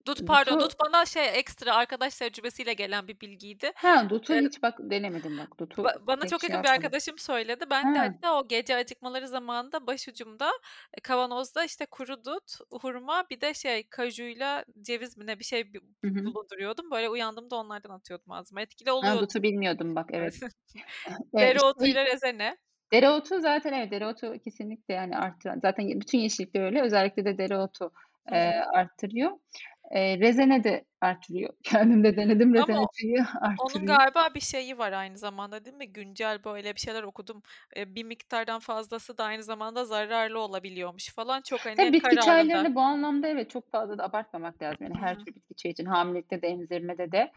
[0.08, 3.72] Dut pardon, dutu dut bana şey ekstra arkadaş tecrübesiyle gelen bir bilgiydi.
[3.74, 5.60] Ha, dutu Eee hiç bak denemedim bak.
[5.84, 6.70] ba Dutu bana pek çok şey yakın bir yapmadım.
[6.70, 7.66] arkadaşım söyledi.
[7.70, 8.00] Ben de Ha.
[8.00, 13.90] hatta o gece acıkmaları zamanında başucumda, eee, kavanozda, işte, kuru dut, hurma bir de şey
[13.90, 15.74] kajuyla ceviz mi ne bir şey
[16.26, 16.92] bulunduruyordum.
[16.92, 18.62] Böyle uyandığımda onlardan atıyordum ağzıma.
[18.62, 19.20] Etkili oluyordu.
[19.20, 20.36] dutu bilmiyordum bak, evet.
[21.40, 22.58] Dereotuyla rezene.
[22.94, 26.82] Dereotu zaten evet, dereotu kesinlikle, yani, artıran zaten bütün yeşillikler öyle.
[26.82, 27.91] Özellikle de dereotu,
[28.32, 28.56] hı.
[28.76, 29.32] arttırıyor.
[29.91, 31.54] Eee, rezene de artırıyor.
[31.63, 33.26] Kendim de denedim rezene çayı
[33.58, 35.93] onun galiba bir şeyi var aynı zamanda değil mi?
[35.93, 37.41] Güncel böyle bir şeyler okudum.
[37.76, 41.41] Eee, bir miktardan fazlası da aynı zamanda zararlı olabiliyormuş falan.
[41.41, 42.19] Çok, Tabii hani, bitki kararında.
[42.19, 44.78] çaylarını bu anlamda evet, çok fazla da abartmamak lazım.
[44.88, 45.19] Yani her hı.
[45.19, 47.32] tür bitki çayı için hamilelikte de emzirmede de.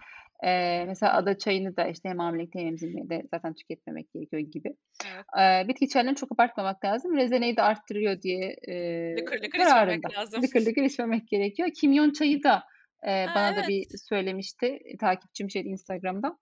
[0.44, 4.74] Eee, mesela ada çayını da, işte, hem hamilelikte hem emzirmede zaten tüketmemek gerekiyor gibi.
[5.04, 5.26] Evet.
[5.38, 7.16] Eee, bitki çaylarını çok abartmamak lazım.
[7.16, 10.08] Rezeneyi de arttırıyor diye, eee, Lıkır lıkır zararında.
[10.08, 10.42] içmemek lazım.
[10.42, 11.68] Lıkır lıkır içmemek gerekiyor.
[11.80, 12.64] Kimyon çayı da,
[13.06, 14.08] eee, Ha, bana da bir evet.
[14.08, 14.78] söylemişti.
[15.00, 16.38] Takipçim şeyde Instagram'da.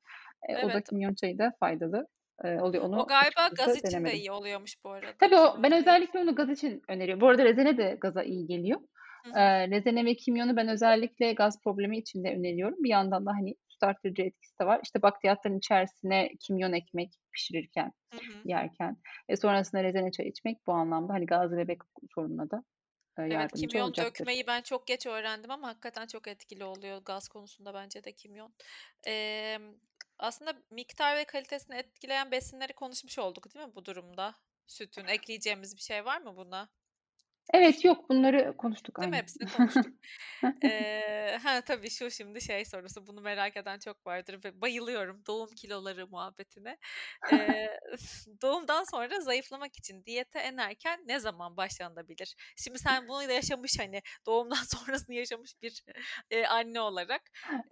[0.50, 0.90] Eee, o da Evet.
[0.90, 2.06] kimyon çayı da faydalı,
[2.44, 2.84] eee, oluyor.
[2.92, 4.18] O Onu galiba gaz için de denemedim.
[4.18, 7.20] iyi oluyormuş bu arada Tabii o ben özellikle onu gaz için öneriyorum.
[7.20, 8.80] Bu arada rezene de gaza iyi geliyor.
[9.24, 9.36] Hı
[9.70, 12.84] rezene ve kimyonu ben özellikle gaz problemi için de öneriyorum.
[12.84, 14.80] Bir yandan da, hani, süt arttırıcı etkisi de var.
[14.84, 18.46] İşte, bakliyatların içerisine kimyon ekmek pişirirken, Hı hı.
[18.46, 18.96] yerken
[19.30, 21.78] ve sonrasında rezene çayı içmek bu anlamda, hani, gazlı bebek
[22.14, 22.64] sorununa da,
[23.20, 23.88] eee, Evet, kimyon olacaktır.
[23.96, 28.54] dökmeyi ben çok geç öğrendim ama hakikaten çok etkili oluyor gaz konusunda bence de kimyon.
[29.06, 29.74] Emm,
[30.18, 34.34] aslında miktar ve kalitesini etkileyen besinleri konuşmuş olduk değil mi bu durumda?
[34.66, 35.06] Sütün.
[35.06, 36.68] Ekleyeceğimiz bir şey var mı buna?
[37.54, 39.16] Evet, yok bunları konuştuk Değil mi?
[39.16, 39.18] aynen.
[39.18, 39.94] Hepsini konuştuk.
[40.62, 45.50] Eee, ha, tabii şu şimdi şey sorusu, bunu merak eden çok vardır ve bayılıyorum doğum
[45.56, 46.78] kiloları muhabbetine.
[47.28, 47.80] Eee,
[48.42, 52.34] doğumdan sonra zayıflamak için diyete en erken ne zaman başlanabilir?
[52.56, 55.82] Şimdi sen bunu yaşamış, hani, doğumdan sonrasını yaşamış bir,
[56.30, 57.22] eee, anne olarak,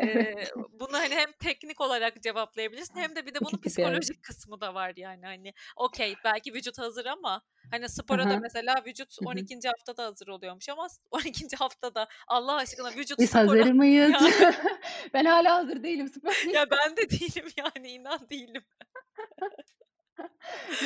[0.01, 0.69] eee, Evet.
[0.71, 4.07] bunu, hani, hem teknik olarak cevaplayabilirsin hem de bir de bunun İkisi bir arada.
[4.07, 8.75] psikolojik kısmı da var yani, hani, okay, belki vücut hazır ama, hani, spora da mesela
[8.87, 9.39] vücut Hı on hı.
[9.39, 14.11] ikinci haftada hazır oluyormuş ama s 12'nci haftada Allah aşkına vücut Biz spora hazır mıyız?
[14.13, 14.55] yani
[15.15, 18.63] Ben hâlâ hazır değilim spor Ya, ben de değilim yani, inan değilim.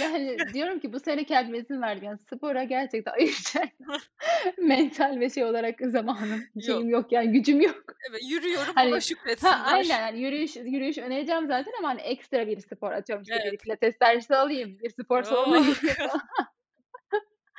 [0.01, 2.05] Yani, diyorum ki bu sene kendime izin verdim.
[2.05, 3.69] Yani, spora gerçekten ayıracak
[4.59, 6.65] mental ve şey olarak zamanım, Yok.
[6.67, 7.85] şeyim yok yani gücüm yok.
[8.11, 9.73] Evet, yürüyorum buna Hani Ha, şükretsinler.
[9.73, 13.61] aynen, hani, yürüyüş yürüyüş önereceğim zaten ama, hani, ekstra bir spor atıyorum, işte, bir Evet.
[13.63, 15.77] pilates dersi alayım, bir spor salonuna Yok.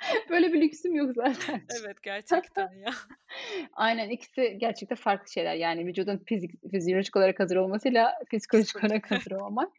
[0.30, 1.62] Böyle bir lüksüm yok zaten.
[1.70, 2.92] Evet, gerçekten ya.
[3.74, 5.56] Aynen, ikisi gerçekten farklı şeyler.
[5.56, 9.70] Yani, vücudun fizik fizyolojik olarak hazır olmasıyla psikolojik olarak hazır olmak.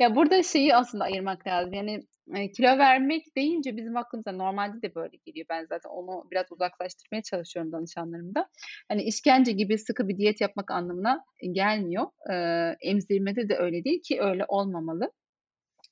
[0.00, 1.72] Ya, burada şeyi aslında ayırmak lazım.
[1.74, 2.00] Yani,
[2.34, 5.46] eee, kilo vermek deyince bizim aklımıza normalde de böyle geliyor.
[5.50, 8.46] Ben zaten onu biraz uzaklaştırmaya çalışıyorum danışanlarımda.
[8.88, 12.06] Hani, işkence gibi sıkı bir diyet yapmak anlamına gelmiyor.
[12.30, 15.12] Eee, emzirmede de öyle değil ki öyle olmamalı.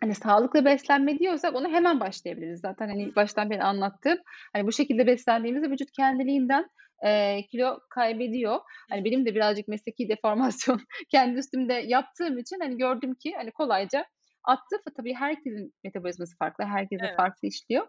[0.00, 2.60] Hani, sağlıklı beslenme diyorsak ona hemen başlayabiliriz.
[2.60, 4.18] Zaten, hani, baştan beri anlattığım,
[4.52, 6.66] hani, bu şekilde beslendiğimizde vücut kendiliğinden,
[7.04, 8.60] eee, kilo kaybediyor.
[8.90, 10.80] Hani, benim de birazcık mesleki deformasyon
[11.10, 14.04] kendi üstümde yaptığım için, hani, gördüm ki, hani, kolayca
[14.44, 14.76] attı.
[14.96, 17.16] Tabii herkesin metabolizması farklı, herkese Evet.
[17.16, 17.86] farklı işliyor.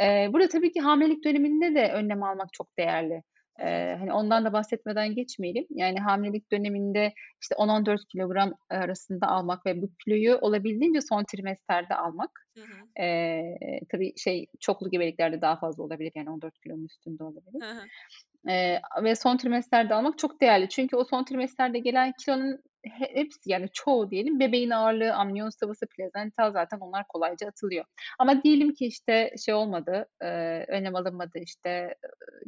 [0.00, 3.22] Eee, burada tabii ki hamilelik döneminde de önlem almak çok değerli.
[3.60, 5.66] Eee, hani, ondan da bahsetmeden geçmeyelim.
[5.70, 12.30] Yani hamilelik döneminde, işte, 10-14 kilogram arasında almak ve bu kiloyu olabildiğince son trimesterde almak.
[12.56, 12.86] Hı hı.
[12.98, 17.62] Eee, tabii şey, çoklu gebeliklerde daha fazla olabilir, yani 14 kilonun üstünde olabilir.
[17.62, 17.82] Hı hı.
[18.48, 20.68] Eee, ve son trimesterde almak çok değerli.
[20.68, 26.50] Çünkü o son trimesterde gelen kilonun hepsi, yani çoğu diyelim, bebeğin ağırlığı, amniyon sıvısı, plazenta
[26.50, 27.84] zaten onlar kolayca atılıyor.
[28.18, 31.94] Ama diyelim ki, işte, şey olmadı, eee, önlem alınmadı, işte,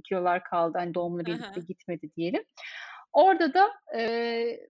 [0.09, 1.65] kilolar kaldı, hani, doğumla birlikte hı.
[1.69, 2.45] gitmedi diyelim.
[3.13, 4.69] Orada da, eee,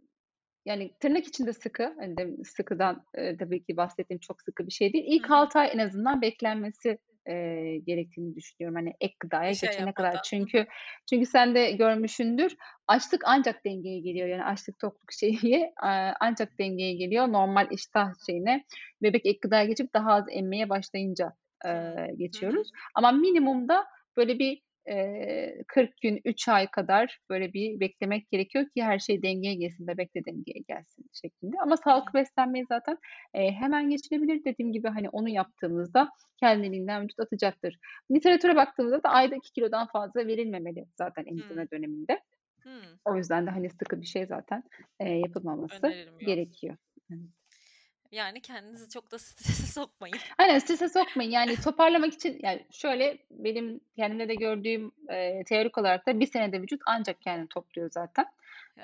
[0.67, 4.93] yani tırnak içinde sıkı, hani, demin sıkıdan, eee, tabii ki bahsettiğim çok sıkı bir şey
[4.93, 5.05] değil.
[5.09, 5.33] İlk hı.
[5.33, 10.19] 6 ay en azından beklenmesi, eee, gerektiğini düşünüyorum, hani, ek gıdaya şey geçene kadar.
[10.19, 10.25] yapmadan.
[10.25, 10.67] Çünkü
[11.11, 12.57] çünkü sen de görmüşsündür,
[12.89, 14.29] açlık ancak dengeye geliyor.
[14.29, 15.73] Yani açlık tokluk şeyi,
[16.21, 18.65] ancak dengeye geliyor normal iştah şeyine.
[19.03, 21.33] Bebek ek gıdaya geçip daha az emmeye başlayınca,
[21.69, 22.05] Hımm.
[22.05, 22.59] eee, Hı hı.
[22.59, 22.71] geçiyoruz.
[22.95, 28.83] Ama minimumda böyle bir, eee, 40 gün, 3 ay kadar böyle bir beklemek gerekiyor ki
[28.85, 31.57] her şey dengeye gelsin, bebek de dengeye gelsin şeklinde.
[31.63, 32.99] Ama sağlıklı beslenmeyi zaten,
[33.35, 34.45] hemen geçilebilir.
[34.45, 36.09] Dediğim gibi, hani, onu yaptığımızda
[36.41, 37.79] kendiliğinden vücut atacaktır.
[38.13, 42.21] Literatüre baktığımızda da ayda 2 kilodan fazla verilmemeli zaten emzirme döneminde.
[42.65, 43.01] Hımm.
[43.07, 44.63] O yüzden de, hani, sıkı bir şey zaten,
[45.01, 46.77] yapılmaması gerekiyor.
[47.13, 47.40] Evet.
[48.13, 50.17] Yani kendinizi çok da strese sokmayın.
[50.39, 51.31] Aynen, strese sokmayın.
[51.31, 56.63] Yani toparlamak için, yani şöyle, benim kendimde de gördüğüm, eee, teorik olarak da 1 senede
[56.63, 58.27] vücut ancak kendini topluyor zaten.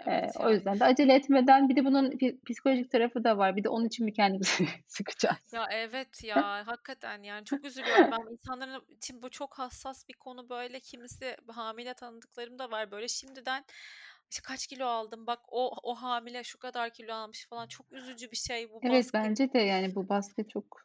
[0.07, 0.55] Evet, o yani.
[0.55, 3.57] yüzden de acele etmeden bir de bunun psikolojik tarafı da var.
[3.57, 5.53] Bir de onun için mi kendimizi sıkacağız?
[5.53, 8.11] Ya, evet ya, hakikaten yani çok üzülüyorum.
[8.11, 10.81] Ben insanların için bu çok hassas bir konu böyle.
[10.81, 13.65] Kimisi hamile tanıdıklarım da var böyle şimdiden,
[14.31, 15.27] işte, "Kaç kilo aldın?
[15.27, 17.67] Bak o o hamile şu kadar kilo almış." falan.
[17.69, 19.12] Çok üzücü bir şey bu Evet, baskı.
[19.19, 20.83] bence de yani bu baskı çok,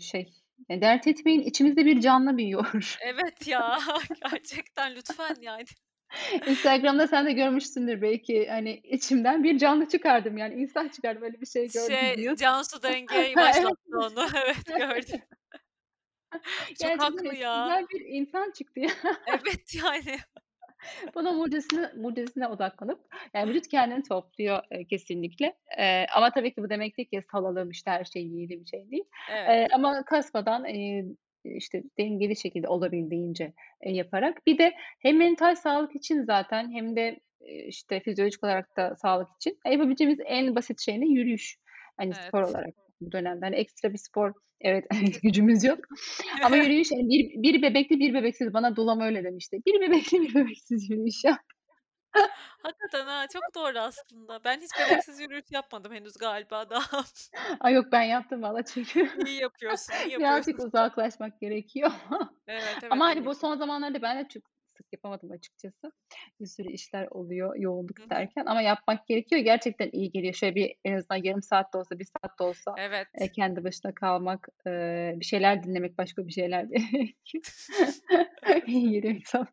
[0.00, 0.32] şey,
[0.68, 2.66] ya dert etmeyin, içimizde bir canlı büyüyor.
[3.02, 3.78] Evet ya,
[4.32, 5.64] gerçekten lütfen yani.
[6.46, 11.46] Instagram'da sen de görmüşsündür belki, hani, içimden bir canlı çıkardım, yani insan çıkardım, öyle bir
[11.46, 12.36] şey gördüm Şey, diyorsun.
[12.44, 13.36] Cansu Dengel Ha, evet.
[13.36, 14.28] başlattı onu.
[14.44, 15.20] Evet, gördüm.
[16.32, 17.32] Çok Gerçekten haklı ya.
[17.66, 18.90] içinden bir insan çıktı ya.
[19.26, 20.18] Evet, yani.
[21.14, 23.00] Bunun mucizesine mucizesine odaklanıp,
[23.34, 25.54] yani vücut kendini topluyor, eee, kesinlikle.
[25.78, 28.90] Eee, ama tabii ki bu demek değil ki salalım, işte, her şeyi yiyelim bir şey
[28.90, 29.04] değil.
[29.28, 29.54] Evet.
[29.54, 31.04] Eee, ama kasmadan, eee,
[31.44, 33.52] işte, dengeli şekilde olabildiğince,
[33.84, 38.76] eee, yaparak bir de hem mental sağlık için zaten hem de, eee, işte, fizyolojik olarak
[38.76, 41.06] da sağlık için yapabileceğimiz en basit şey ne?
[41.06, 41.58] Yürüyüş.
[41.96, 42.42] Hani, spor Evet.
[42.42, 42.74] olarak
[43.06, 44.84] bu dönemde, hani, ekstra bir spor, evet,
[45.22, 45.78] gücümüz yok
[46.44, 48.54] ama yürüyüş, hani, bir bir bebekli, bir bebeksiz.
[48.54, 49.58] Bana doula öyle demişti.
[49.66, 51.40] Bir bebekli, bir bebeksiz yürüyüş yap.
[52.62, 54.44] Hakikaten ha, çok doğru aslında.
[54.44, 57.04] Ben hiç bebeksiz yürüyüş yapmadım henüz galiba daha.
[57.60, 60.68] Ay, yok ben yaptım valla çünkü İyi yapıyorsun, iyi birazcık yapıyorsun.
[60.68, 61.90] uzaklaşmak gerekiyor.
[62.48, 64.42] Evet, Ama, evet, hani, bu son zamanlarda ben de çok
[64.92, 65.92] yapamadım açıkçası.
[66.40, 68.12] Bir sürü işler oluyor yoğunluk hı.
[68.12, 69.40] derken ama yapmak gerekiyor.
[69.42, 70.34] Gerçekten iyi geliyor.
[70.34, 73.32] Şöyle bir en azından yarım saat de olsa, 1 saat de olsa, Evet.
[73.34, 76.66] kendi başına kalmak, eee, bir şeyler dinlemek, başka bir şeyler
[78.66, 79.46] iyi geliyor.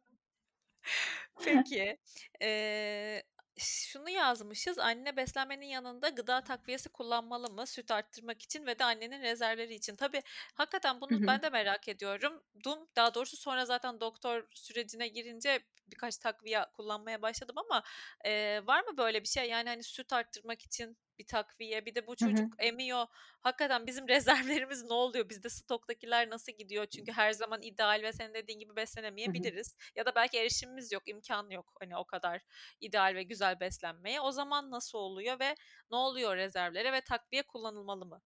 [1.42, 1.98] Peki,
[2.42, 3.24] eee,
[3.60, 9.22] şunu yazmışız, anne beslenmenin yanında gıda takviyesi kullanmalı mı süt arttırmak için ve de annenin
[9.22, 9.96] rezervleri için?
[9.96, 10.22] Tabii,
[10.56, 12.88] hakikaten bunu ben de merak ediyorum dum.
[12.96, 17.84] Daha doğrusu sonra zaten doktor sürecine girince birkaç takviye kullanmaya başladım ama,
[18.26, 19.50] eee, var mı böyle bir şey?
[19.50, 23.06] Yani, hani, süt arttırmak için bir takviye, bir de bu çocuk emiyor.
[23.42, 25.30] Hakikaten bizim rezervlerimiz ne oluyor?
[25.30, 26.86] Bizde stoktakiler nasıl gidiyor?
[26.86, 31.50] Çünkü her zaman ideal ve senin dediğin gibi beslenemeyebiliriz ya da belki erişimimiz yok, imkân
[31.50, 32.42] yok, hani, o kadar
[32.80, 34.22] ideal ve güzel beslenmeye.
[34.22, 35.56] O zaman nasıl oluyor ve
[35.92, 38.22] ne oluyor rezervlere ve takviye kullanılmalı mı?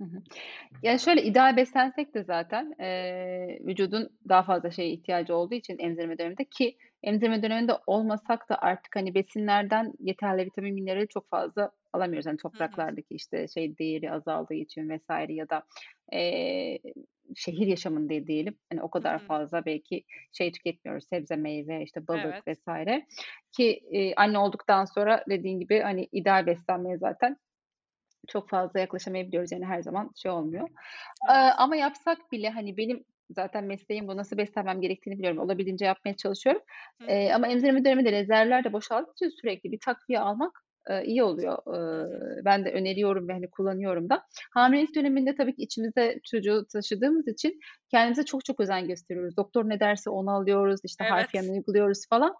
[0.00, 0.22] Hı hı.
[0.82, 6.18] Ya, şöyle, ideal beslensek de zaten, eee, vücudun daha fazla şeye ihtiyacı olduğu için emzirme
[6.18, 12.26] döneminde ki emzirme döneminde olmasak da artık, hani, besinlerden yeterli vitamin, minerali çok fazla alamıyoruz.
[12.52, 12.82] Hı.
[12.82, 15.04] topraklardaki, işte, şey değeri azaldığı için vs.
[15.28, 15.62] ya da,
[16.12, 16.80] eee,
[17.36, 19.24] şehir yaşamında diyelim, hani, o kadar hı.
[19.24, 22.44] fazla belki şey tüketmiyoruz, sebze, meyve, işte, balık Evet.
[22.48, 22.64] vs.
[23.52, 27.36] ki, eee, anne olduktan sonra dediğin gibi, hani, ideal beslenmeye zaten
[28.28, 29.52] çok fazla yaklaşamayabiliyoruz.
[29.52, 30.68] Yani, her zaman şey olmuyor.
[31.28, 31.50] Evet.
[31.58, 35.38] ama yapsak bile, hani, benim zaten mesleğim bu, nasıl beslenmem gerektiğini biliyorum.
[35.40, 36.62] Olabildiğince yapmaya çalışıyorum.
[36.98, 40.52] Hı ama emzirme döneminde rezervler de boşaldığı için sürekli bir takviye almak,
[40.90, 41.58] eee, iyi oluyor.
[42.44, 44.22] Ben de öneriyorum ve, hani, kullanıyorum da.
[44.54, 49.36] Hamilelik döneminde tabii ki içimizde çocuğu taşıdığımız için kendimize çok çok özen gösteriyoruz.
[49.36, 51.52] Doktor ne derse onu alıyoruz, işte, harfiyen Evet.
[51.52, 52.34] uyguluyoruz falan.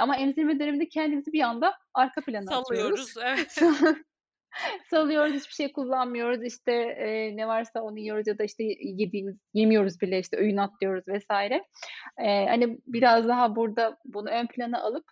[0.00, 3.14] Ama emzirme döneminde kendimizi bir anda arka plana atıyoruz.
[3.14, 3.58] Sallıyoruz, evet.
[4.90, 10.00] Salıyoruz, hiçbir şey kullanmıyoruz, işte, eee, ne varsa onu yiyoruz ya da, işte, yediğimiz yemiyoruz
[10.00, 11.26] bile, işte, öğün atlıyoruz vs.
[12.20, 15.04] Eee, hani, biraz daha burada bunu ön plana alıp,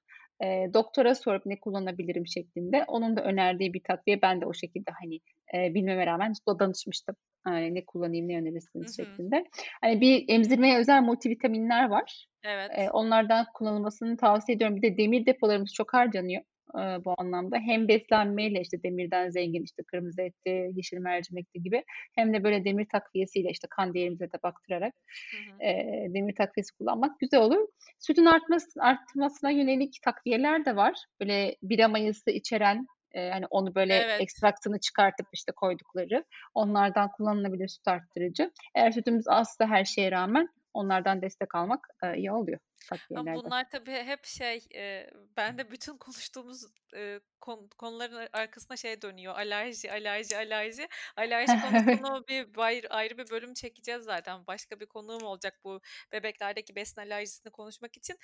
[0.42, 4.90] eee, doktora sorup ne kullanabilirim şeklinde, onun da önerdiği bir takviye ben de o şekilde,
[5.02, 5.20] hani,
[5.54, 7.16] eee, bilmeme rağmen da danışmıştım.
[7.48, 8.96] Eee, ne kullanayım, ne önerirsiniz hı.
[8.96, 9.44] şeklinde.
[9.80, 12.26] Hani, bir emzirmeye özel multivitaminler var.
[12.42, 12.72] Evet.
[12.90, 14.76] onlardan kullanılmasını tavsiye ediyorum.
[14.76, 16.42] Bir de demir depolarımız çok harcanıyor,
[16.76, 17.56] eee, bu anlamda.
[17.58, 22.86] Hem beslenmeyle, işte, demirden zengin, işte, kırmızı etli, yeşil mercimekli gibi hem de böyle demir
[22.92, 24.94] takviyesiyle, işte, kan değerimize de baktırarak,
[25.30, 25.62] Hı hı.
[25.62, 27.68] eee, demir takviyesi kullanmak güzel olur.
[27.98, 30.94] Sütün artması artmasına yönelik takviyeler de var.
[31.20, 34.18] Böyle bira mayası içeren, hani, onu böyle Evet.
[34.18, 38.50] ekstraktını çıkartıp, işte, koydukları, onlardan kullanılabilir süt arttırıcı.
[38.74, 42.58] Eğer sütümüz azsa her şeye rağmen onlardan destek almak, eee, iyi oluyor
[43.14, 49.02] Ama bunlar tabii hep şey, eee, bende bütün konuştuğumuz, eee, kon konuların ar arkasında şey
[49.02, 50.88] dönüyor, alerji, alerji, alerji.
[51.16, 54.46] Alerji konusunu bir bayr ayrı bir bölüm çekeceğiz zaten.
[54.46, 55.80] Başka bir konuğum olacak bu
[56.12, 58.16] bebeklerdeki besin alerjisini konuşmak için.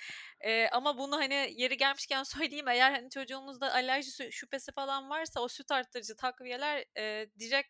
[0.43, 5.47] Eee, ama bunu, hani, yeri gelmişken söyleyeyim, eğer, hani, çocuğunuzda alerji şüphesi falan varsa o
[5.47, 7.69] süt arttırıcı takviyeler, eee, direkt,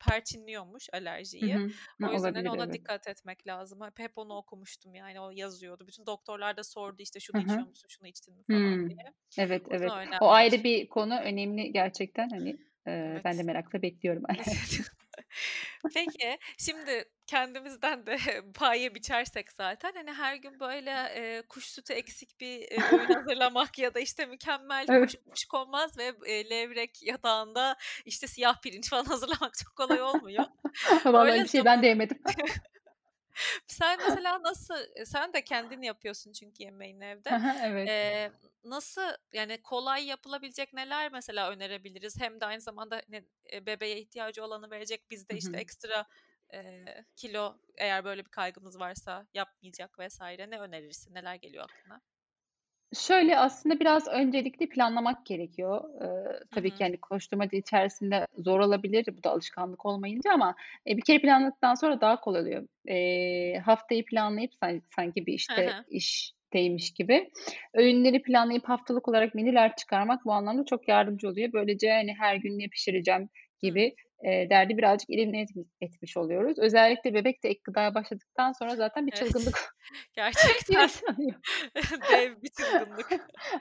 [0.00, 0.88] perçinliyormuş
[1.40, 1.58] Hı alerjiyi.
[1.58, 1.74] hı.
[2.02, 2.72] O Ha, yüzden, olabilir, ona evet.
[2.72, 3.80] dikkat etmek lazım.
[3.86, 5.86] Hep hep onu okumuştum, yani, o yazıyordu.
[5.86, 7.40] Bütün doktorlar da sordu, işte, Hı "Şunu hı.
[7.40, 8.88] içiyor musun, şunu içtin mi?" falan Hımm.
[8.88, 9.14] diye.
[9.38, 9.94] Evet, O evet.
[10.20, 12.58] O ayrı bir konu, önemli gerçekten, hani,
[12.88, 13.44] eee, ben de Evet.
[13.44, 14.24] merakla bekliyorum.
[15.92, 18.16] Peki, şimdi kendimizden de
[18.54, 23.08] pay ye biçersek zaten, hani, her gün böyle, eee, kuş sütü eksik bir, eee, öğün
[23.14, 25.24] hazırlamak ya da, işte, mükemmel kuş Evet.
[25.30, 29.04] kuşkonmaz ve, eee, levrek yatağında, işte, siyah pirinç falan
[29.50, 30.46] hazırlamak çok kolay olmuyor.
[31.04, 32.18] Vallahi Öyle bir şey ben zaman de yemedim.
[33.66, 37.40] Sen mesela nasıl eee, sen de kendin yapıyorsun çünkü yemeğini evde.
[37.64, 37.88] evet.
[37.88, 38.32] Eee,
[38.64, 42.20] nasıl, yani, kolay yapılabilecek neler mesela önerebiliriz?
[42.20, 46.06] Hem de aynı zamanda, hani, eee, bebeğe ihtiyacı olanı verecek, biz Hı de, işte, ekstra,
[46.52, 50.46] eee, kilo eğer böyle bir kaygımız varsa yapmayacak vs.
[50.46, 51.14] ne önerirsin?
[51.14, 52.00] Neler geliyor aklına?
[52.92, 55.84] Şöyle, aslında biraz öncelikli planlamak gerekiyor.
[56.00, 56.84] Eee, Hı tabii ki, hı.
[56.84, 60.54] hani, koşturmaca içerisinde zor olabilir, bu da alışkanlık olmayınca ama,
[60.86, 62.68] eee, bir kere planladıktan sonra daha kolay oluyor.
[62.88, 65.84] Eee, haftayı planlayıp san sanki bir, Hı işte, hı.
[65.88, 67.30] işteymiş gibi
[67.74, 71.52] öğünleri planlayıp haftalık olarak menüler çıkarmak bu anlamda çok yardımcı oluyor.
[71.52, 73.28] Böylece, hani, her gün ne pişireceğim
[73.62, 73.62] Hıı.
[73.62, 76.58] gibi, eee, derdi birazcık elimine etmi etmiş oluyoruz.
[76.58, 79.76] Özellikle bebek de ek gıdaya başladıktan sonra zaten bir Evet, çılgınlık
[80.14, 81.34] gerçekten yaşanıyor.
[82.12, 83.10] dev bir çılgınlık.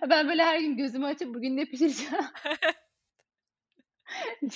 [0.10, 2.24] Ben böyle her gün gözümü açıp bugün ne pişireceğim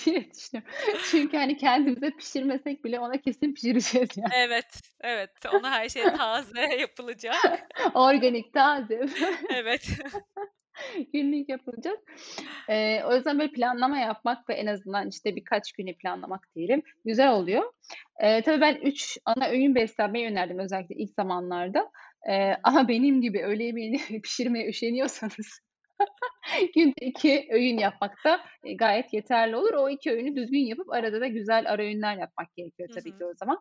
[0.06, 0.74] diye düşünüyorum.
[1.12, 4.34] Çünkü, hani, kendimize pişirmesek bile ona kesin pişireceğiz yani.
[4.36, 5.30] Evet, evet.
[5.54, 7.36] Ona her şey taze yapılacak.
[7.94, 9.06] Organik, taze.
[9.56, 9.88] Evet.
[11.14, 11.98] Günlük yapılacak.
[12.70, 17.32] Eee, o yüzden böyle planlama yapmak ve en azından, işte, birkaç günü planlamak diyelim, güzel
[17.32, 17.64] oluyor.
[18.22, 21.80] Eee, tabii ben 3 ana öğün beslenmeyi önerdim özellikle ilk zamanlarda.
[22.28, 22.34] Hı.
[22.64, 25.60] ama benim gibi öğle yemeğini pişirmeye üşeniyorsanız
[26.76, 29.74] günde 2 öğün yapmak da, eee, gayet yeterli olur.
[29.74, 33.26] O 2 öğünü düzgün yapıp arada da güzel ara öğünler yapmak gerekiyor tabii ki hı.
[33.26, 33.60] o zaman.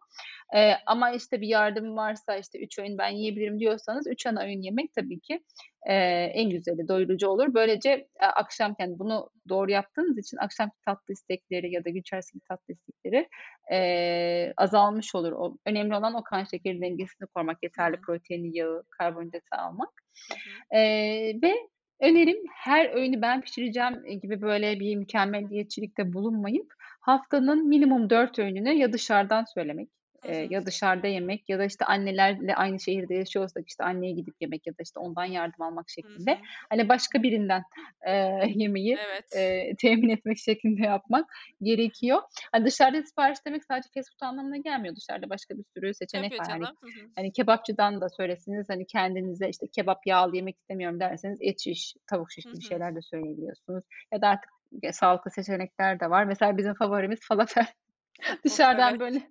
[0.54, 4.62] Eee, ama, işte, bir yardımım varsa, işte, 3 öğün ben yiyebilirim diyorsanız 3 ana öğün
[4.62, 5.44] yemek tabii ki,
[5.88, 7.54] eee, en güzeli, doyurucu olur.
[7.54, 12.74] Böylece a akşamken bunu doğru yaptığınız için akşamki tatlı istekleri ya da gün içerisindeki tatlı
[12.74, 13.28] istekleri,
[13.70, 15.32] eee, azalmış olur.
[15.32, 19.90] O önemli olan o kan şekeri dengesini korumak, yeterli proteini, yağı, karbonhidratı almak.
[20.28, 20.64] Hı hı.
[20.74, 21.54] Eee, ve
[22.00, 28.72] önerim her öğünü ben pişireceğim, eee, gibi böyle bir mükemmeliyetçilikte bulunmayıp haftanın minimum 4 öğününü
[28.74, 29.88] ya dışarıdan söylemek,
[30.22, 30.50] Hı hı.
[30.50, 34.72] ya dışarıda yemek ya da, işte, annelerle aynı şehirde yaşıyorsak, işte, anneye gidip yemek ya
[34.72, 36.30] da, işte, ondan yardım almak Hı şeklinde.
[36.30, 36.48] hı.
[36.70, 37.62] Hani, başka birinden,
[38.06, 39.26] eee, yemeği, Evet.
[39.34, 41.26] eee, temin etmek şeklinde yapmak
[41.62, 42.22] gerekiyor.
[42.52, 44.96] Hani, dışarıda sipariş demek sadece fast food anlamına gelmiyor.
[44.96, 46.48] Dışarıda başka bir sürü seçenek Tabii var.
[46.50, 46.68] Hani.
[46.82, 47.10] Hı hı.
[47.16, 52.32] hani, kebapçıdan da söyleseniz, hani, kendinize, işte, kebap yağlı yemek istemiyorum derseniz et şiş, tavuk
[52.32, 52.62] şiş Hı gibi hı.
[52.62, 54.50] şeyler de söyleyebiliyorsunuz ya da artık
[54.94, 56.24] sağlıklı seçenekler de var.
[56.24, 57.66] Mesela bizim favorimiz falafel.
[58.72, 58.96] Evet.
[58.96, 59.30] Dışarıdan böyle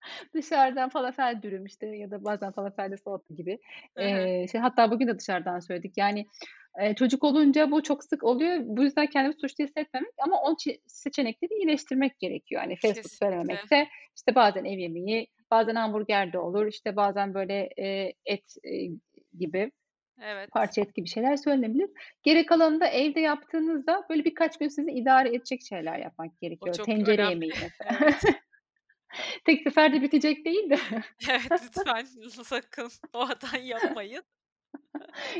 [0.34, 3.58] dışarıdan falafel dürüm, işte, ya da bazen falafelde salata gibi.
[3.98, 5.92] Eee, şey, hatta bugün de dışarıdan söyledik.
[5.96, 6.26] Yani,
[6.80, 8.58] eee, çocuk olunca bu çok sık oluyor.
[8.64, 12.60] Bu yüzden kendimizi suçlu hissetmemek ama o çe seçenekleri iyileştirmek gerekiyor.
[12.62, 17.68] Hani, fast food söylememekte, işte, bazen ev yemeği, bazen hamburger de olur, işte, bazen böyle,
[17.78, 18.90] eee, et, eee,
[19.38, 19.72] gibi.
[20.22, 20.50] Evet.
[20.52, 21.90] Parça et gibi şeyler söylenebilir.
[22.22, 26.80] Geri kalanını da evde yaptığınızda, böyle, birkaç gün sizi idare edecek şeyler yapmak gerekiyor.
[26.82, 27.30] Tencere önemli.
[27.30, 27.98] yemeği mesela.
[28.02, 28.22] Evet.
[29.44, 30.78] Tek seferde bitecek değil de.
[31.30, 32.06] Evet, lütfen
[32.44, 34.22] sakın o hatayı yapmayın.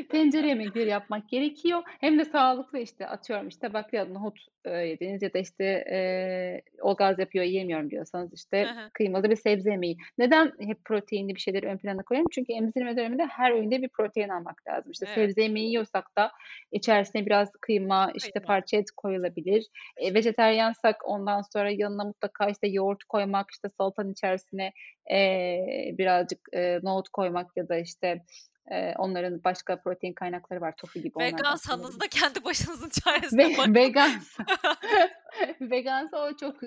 [0.09, 1.81] Tencere yemekleri yapmak gerekiyor.
[1.85, 6.95] Hem de sağlıklı, işte, atıyorum, işte, bakliyat, nohut, eee, yediniz ya da, işte, eee, o
[6.95, 8.91] gaz yapıyor, yiyemiyorum diyorsanız, işte, hı.
[8.93, 9.97] kıymalı bir sebze yemeği.
[10.17, 12.29] Neden hep proteinli bir şeyleri ön plana koyuyorum?
[12.33, 14.91] Çünkü emzirme döneminde her öğünde bir protein almak lazım.
[14.91, 15.17] İşte, Evet.
[15.17, 16.31] sebze yemeği yiyorsak da
[16.71, 18.47] içerisine biraz kıyma, işte, Kıyma.
[18.47, 19.65] parça et koyulabilir.
[20.01, 24.71] Eee, vejetaryensak ondan sonra yanına mutlaka, işte, yoğurt koymak, işte, salatanın içerisine,
[25.09, 28.21] eee, birazcık, eee, nohut koymak ya da, işte,
[28.71, 30.75] eee, onların başka protein kaynakları var.
[30.77, 32.89] Tofu gibi Vegansanız da kendi başınızın
[33.31, 33.73] Ve çaresine bakın.
[33.75, 34.45] vegansa
[35.61, 36.61] vegansa o çok,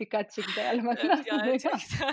[0.00, 1.44] dikkat çekici ayarlamak Evet, lazım vegan.
[1.44, 2.12] gerçekten.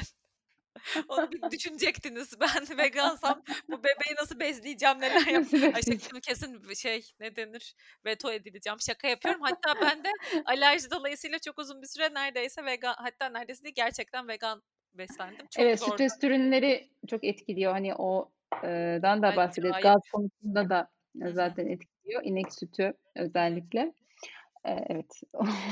[1.07, 2.39] Onu düşünecektiniz.
[2.39, 6.01] Ben vegansam bu bebeği nasıl besleyeceğim, neler yap Nasıl Ay, besleyeceğim?
[6.07, 8.79] şimdi kesin şey, ne denir, veto edileceğim.
[8.81, 9.41] Şaka yapıyorum.
[9.41, 10.09] Hatta ben de
[10.45, 15.47] alerji dolayısıyla çok uzun bir süre neredeyse vegan hatta neredeyse değil, gerçekten vegan beslendim.
[15.51, 16.03] Çok Evet, ve zordu.
[16.09, 17.71] süt ürünleri çok etkiliyor.
[17.71, 18.31] Hani, o
[18.63, 19.73] eee, dan da bahsederiz.
[19.73, 19.83] Acayip.
[19.83, 20.89] Gaz konusunda da,
[21.23, 21.33] Hı eee, hı.
[21.33, 22.21] zaten etkiliyor.
[22.25, 23.93] İnek sütü özellikle.
[24.67, 25.21] Eee, evet.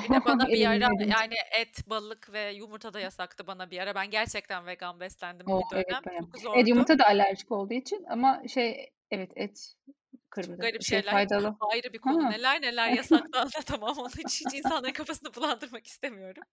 [0.03, 3.95] Bir de bana bir ara, yani, et, balık ve yumurta da yasaktı bana bir ara.
[3.95, 6.03] Ben gerçekten vegan beslendim O, bir evet, dönem.
[6.05, 6.21] bayağı.
[6.31, 6.69] Çok Evet, zordu.
[6.69, 9.73] yumurta da alerjik olduğu için ama şey, evet, et
[10.41, 11.55] Çok kırmızı garip şey şeyler, faydalı.
[11.73, 12.23] ayrı bir konu.
[12.23, 12.29] Ha.
[12.29, 13.97] Neler neler yasaklı anlatamam.
[13.97, 16.43] Onu hiç hiç insanların kafasını bulandırmak istemiyorum.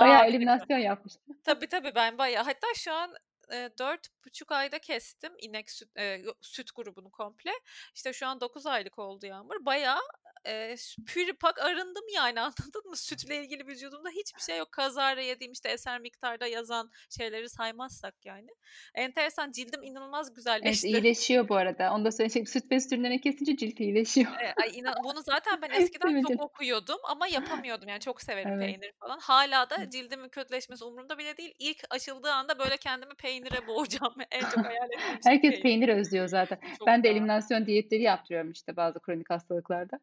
[0.00, 0.36] Bayağı A, bir dakika.
[0.36, 1.40] eliminasyon yapmışsın.
[1.44, 3.14] Tabii, tabii, ben bayağı hatta şu an,
[3.52, 5.88] eee, 4,5 ayda kestim inek süt
[6.24, 7.52] yo süt grubunu komple.
[7.94, 9.64] İşte, şu an 9 aylık oldu Yağmur.
[9.66, 10.00] Bayağı,
[10.46, 12.96] eee, ş pür pak arındım yani, anladın mı?
[12.96, 14.72] Sütle ilgili vücudumda hiçbir şey yok.
[14.72, 18.48] Kazara yediğim, işte, eser miktarda yazan şeyleri saymazsak yani.
[18.94, 20.86] Enteresan, cildim inanılmaz Evet, güzelleşti.
[20.86, 21.92] iyileşiyor bu arada.
[21.94, 22.52] Onu da söyleyecektim.
[22.60, 24.32] Süt süt ürünlerini kesince cilt iyileşiyor.
[24.40, 27.88] Eee, ay, inan bunu zaten ben eskiden çok okuyordum ama yapamıyordum.
[27.88, 28.58] Yani, çok severim Evet.
[28.58, 29.18] peynir falan.
[29.18, 31.54] Hâlâ da cildimin kötüleşmesi umurumda bile değil.
[31.58, 35.62] İlk aşıldığı anda, böyle, kendimi peynire boğacağım en çok hayal ettiğim şey Herkes peynir.
[35.62, 36.58] peynir özlüyor zaten.
[36.78, 40.00] Çok Ben de eliminasyon diyetleri yaptırıyorum, işte, bazı kronik hastalıklarda.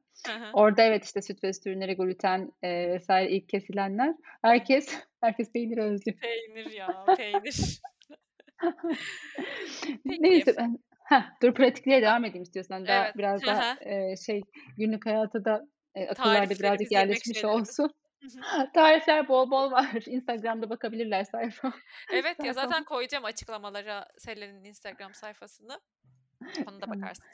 [0.54, 3.10] Orada evet, işte, süt ve süt ürünleri, gluten, eee, vs.
[3.30, 6.18] ilk kesilenler, herkes herkes peynir özlüyor.
[6.20, 7.82] Peynir ya, peynir.
[10.22, 12.88] Neyse ben Heh, dur pratikliğe devam edeyim istiyorsan.
[12.88, 13.18] Daha Evet.
[13.18, 14.42] biraz daha, eee, şey,
[14.78, 17.94] günlük hayata da, eee, akıllarda birazcık yerleşmiş olsun.
[18.74, 20.04] Tarifler bol bol var.
[20.06, 21.74] Instagram'da bakabilirler sayfa
[22.14, 25.80] Evet ya, zaten koyacağım açıklamalara Selen'in Instagram sayfasını.
[26.68, 27.30] Ona da bakarsınız.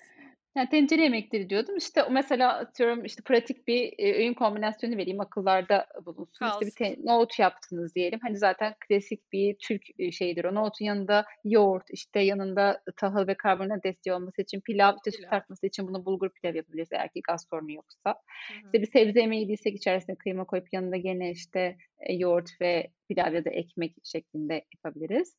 [0.55, 1.77] Ya, tencere yemekleri diyordum.
[1.77, 6.45] İşte, mesela atıyorum, işte, pratik bir, eee, öğün kombinasyonu vereyim, akıllarda bulunsun.
[6.47, 6.75] İşte, bir Kalsın.
[6.75, 8.19] te nohut yaptınız diyelim.
[8.23, 10.55] Hani, zaten klasik bir Türk, eee, şeyidir o.
[10.55, 15.33] Nohutun yanında yoğurt, işte, yanında tahıl ve karbonhidrat desteği olması için pilav, işte, süt Pilav.
[15.33, 18.15] artması için bunu bulgur pilavı yapabiliriz eğer ki gaz sorunu yoksa.
[18.47, 21.77] Hı İşte, bir sebze yemeği yediysek içerisine kıyma koyup yanında gene, işte,
[22.09, 25.37] yoğurt ve pilav ya da ekmek şeklinde yapabiliriz.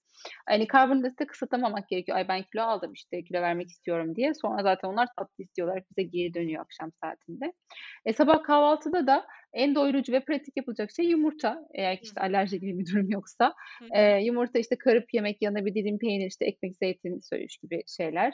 [0.49, 2.19] Hani, karbonhidratı kısıtlamamak gerekiyor.
[2.19, 4.35] "Ay, ben kilo aldım, işte, kilo vermek istiyorum." diye.
[4.35, 7.53] Sonra zaten onlar tatlı isteği olarak bize geri dönüyor akşam saatinde.
[8.07, 11.59] E, sabah kahvaltıda da en doyurucu ve pratik yapılacak şey yumurta.
[11.75, 13.55] Eğer işte, alerji gibi bir durum yoksa.
[13.95, 18.33] Eee, yumurta, işte, kırıp yemek, yanına bir dilim peynir, işte, ekmek, zeytin, söğüş gibi şeyler.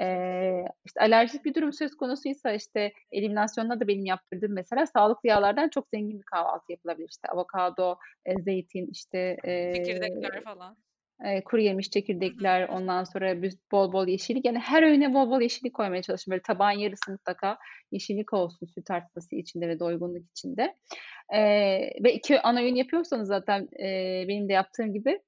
[0.00, 5.68] Eee, işte, alerjik bir durum söz konusuysa, işte, eliminasyonda da benim yaptırdığım mesela sağlıklı yağlardan
[5.68, 7.08] çok zengin bir kahvaltı yapılabilir.
[7.10, 10.76] İşte, avokado, eee, zeytin, işte, eee, Çekirdekler falan.
[11.24, 11.90] Eee, kuruyemiş
[12.24, 12.46] Hı hı.
[12.46, 14.44] çekirdekler, ondan sonra bol bol yeşillik.
[14.44, 16.30] Yani her öğüne bol bol yeşillik koymaya çalışın.
[16.32, 17.58] Böyle tabağın yarısı mutlaka
[17.92, 20.76] yeşillik olsun süt artması içinde ve doygunluk içinde.
[21.32, 25.20] Eee, ve 2 ana öğün yapıyorsanız zaten, eee, benim de yaptığım gibi.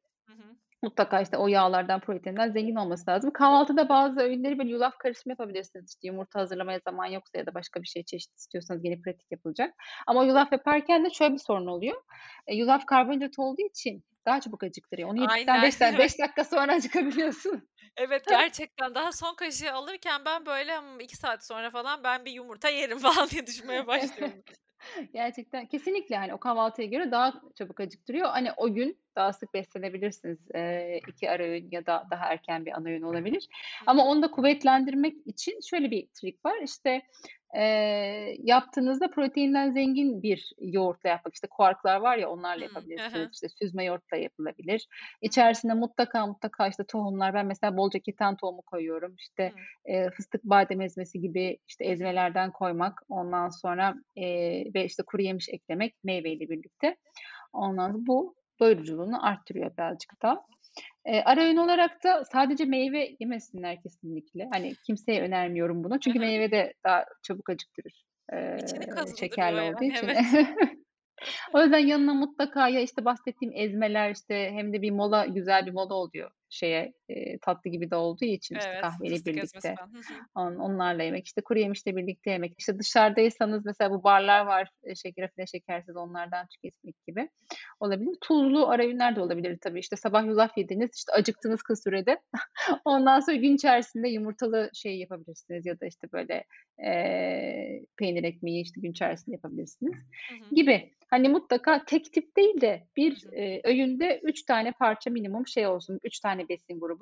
[0.83, 3.31] Mutlaka, işte, o yağlardan, proteinden zengin olması lazım.
[3.33, 5.91] Kahvaltıda bazı öğünleri böyle yulaf karışımı yapabilirsiniz.
[5.91, 9.75] İşte, yumurta hazırlamaya zaman yoksa ya da başka bir şey çeşit istiyorsanız gene pratik yapılacak.
[10.07, 12.03] Ama yulaf yaparken de şöyle bir sorun oluyor.
[12.49, 15.09] Eee, yulaf karbonhidrat olduğu için daha çabuk acıktırıyor.
[15.11, 15.63] Onu yedikten Aynen.
[15.63, 15.99] 5 da Evet.
[15.99, 17.69] 5 dakika sonra acıkabiliyorsun.
[17.97, 18.95] Evet, gerçekten.
[18.95, 22.99] Daha son kaşığı alırken ben, böyle, hımm, 2 saat sonra falan ben bir yumurta yerim
[22.99, 24.45] falan diye düşünmeye başlıyorum.
[25.13, 28.29] Gerçekten kesinlikle, hani, o kahvaltıya göre daha çabuk acıktırıyor.
[28.29, 30.39] Hani, o gün daha sık beslenebilirsiniz.
[30.55, 33.49] Eee, 2 ara öğün ya da daha erken bir ana öğün olabilir.
[33.87, 36.57] Ama onu da kuvvetlendirmek için şöyle bir trik var.
[36.65, 37.03] İşte,
[37.55, 43.29] eee, yaptığınızda proteinden zengin bir yoğurtla yapmak, işte, quark'lar var ya onlarla yapabilirsiniz.
[43.33, 44.87] İşte, süzme yoğurtla yapılabilir.
[45.23, 49.15] İçerisine mutlaka, mutlaka, işte, tohumlar Ben mesela bolca keten tohumu koyuyorum.
[49.19, 49.53] İşte,
[49.89, 53.01] eee, fıstık badem ezmesi gibi, işte, ezmelerden koymak.
[53.09, 56.97] Ondan sonra, eee, ve, işte, kuruyemiş eklemek meyveyle birlikte.
[57.53, 60.45] Ondan sonra bu doyuruculuğunu arttırıyor birazcık da.
[61.09, 64.49] Eee, ara öğün olarak da sadece meyve yemesinler kesinlikle.
[64.53, 66.01] Hani, kimseye önermiyorum bunu.
[66.01, 66.23] Çünkü hı.
[66.23, 68.05] meyve de daha çabuk acıktırır,
[68.63, 70.09] İçini kazındırıyor şekerli olduğu için.
[70.09, 70.19] evet.
[71.53, 75.73] O yüzden yanına mutlaka ya, işte, bahsettiğim ezmeler, işte, hem de bir mola, güzel bir
[75.73, 76.93] mola oluyor şeye,
[77.43, 79.75] tatlı gibi de olduğu için, işte, Evet, kahveyle birlikte.
[80.35, 84.69] On onlarla yemek, işte, kuruyemişle birlikte yemek, işte, dışarıdaysanız mesela bu barlar var,
[85.03, 87.29] şeker rafine şekersiz, onlardan tüketmek gibi
[87.81, 88.11] olabilir.
[88.21, 89.81] Tuzlu ara öğünler de olabilir tabii.
[89.81, 92.19] İşte, sabah yulaf yediniz, işte, acıktınız kısa sürede.
[92.85, 96.45] Ondan sonra gün içerisinde yumurtalı şey yapabilirsiniz ya da, işte, böyle,
[96.79, 99.95] eee, peynir ekmeği, işte, gün içerisinde yapabilirsiniz
[100.29, 100.45] Hı hı.
[100.51, 100.95] gibi.
[101.11, 103.29] Hani, mutlaka tek tip değil de bir, hı.
[103.33, 106.98] eee, öğünde 3 tane parça minimum şey olsun, 3 tane besin grubu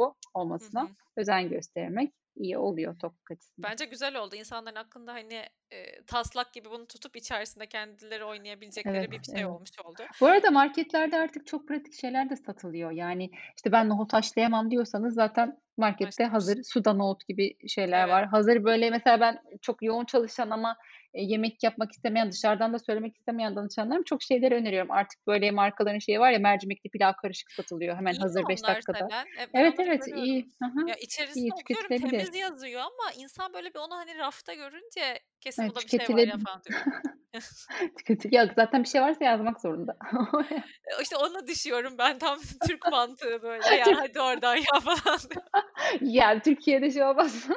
[0.61, 0.97] Hı olmasına hı.
[1.17, 3.73] özen göstermek iyi oluyor tokluk açısından.
[3.73, 4.37] Bence güzel oldu.
[4.37, 9.47] İnsanların aklında, hani, eee, taslak gibi bunu tutup içerisinde kendileri oynayabilecekleri Evet, bir şey evet.
[9.47, 10.07] olmuş oldu.
[10.21, 12.91] Bu arada marketlerde artık çok pratik şeyler de satılıyor.
[12.91, 16.33] Yani, işte, "Ben nohut haşlayamam." diyorsanız zaten markette Haşlanmış.
[16.33, 18.09] hazır suda nohut gibi şeyler Evet.
[18.09, 18.27] var.
[18.27, 20.77] Hazır, böyle, mesela ben çok yoğun çalışan ama,
[21.23, 24.91] yemek yapmak istemeyen, dışarıdan da söylemek istemeyen danışanlarıma çok şeyleri öneriyorum.
[24.91, 28.75] Artık, böyle, markaların şeyi var ya, mercimekli pilav karışık satılıyor hemen İyi hazır 5 onlar
[28.75, 28.99] dakikada.
[28.99, 29.27] Selen?
[29.27, 30.25] E, ben Evet, evet, görüyorum.
[30.25, 30.47] iyi.
[30.63, 30.89] Hı.
[30.89, 35.63] Ya, içerisine İyi, okuyorum temiz yazıyor ama insan böyle bir onu, hani, rafta görünce kesin
[35.63, 36.81] Evet, bunda bir şey var ya falan diyor.
[38.33, 39.97] Ya, zaten bir şey varsa yazmak zorunda.
[40.53, 40.63] Eee,
[41.03, 43.75] işte, ona düşüyorum ben tam Türk mantığı böyle.
[43.75, 45.43] "Ya, hadi oradan ya." falan diyor.
[46.01, 47.49] Ya, Türkiye'de şey olmaz.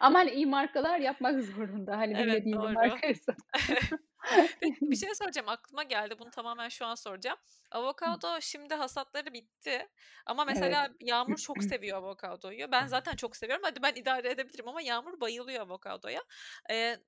[0.00, 1.98] Ama, hani, iyi markalar yapmak zorunda.
[1.98, 3.36] Hani, Evet, bilmediğin bir markaysa.
[4.90, 6.18] Bir şey soracağım, aklıma geldi.
[6.18, 7.38] Bunu tamamen şu an soracağım.
[7.70, 9.88] Avokado şimdi hasatları bitti
[10.26, 10.80] ama Evet.
[10.84, 12.72] mesela Yağmur çok seviyor avokadoyu.
[12.72, 13.62] Ben zaten çok seviyorum.
[13.64, 16.22] Hadi ben idare edebilirim ama Yağmur bayılıyor avokadoya.
[16.70, 16.98] Eee,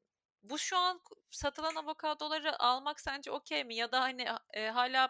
[0.42, 3.74] bu şu an satılan avokadoları almak sence okay mi?
[3.74, 5.08] Ya da, hani, ha eee, hâlâ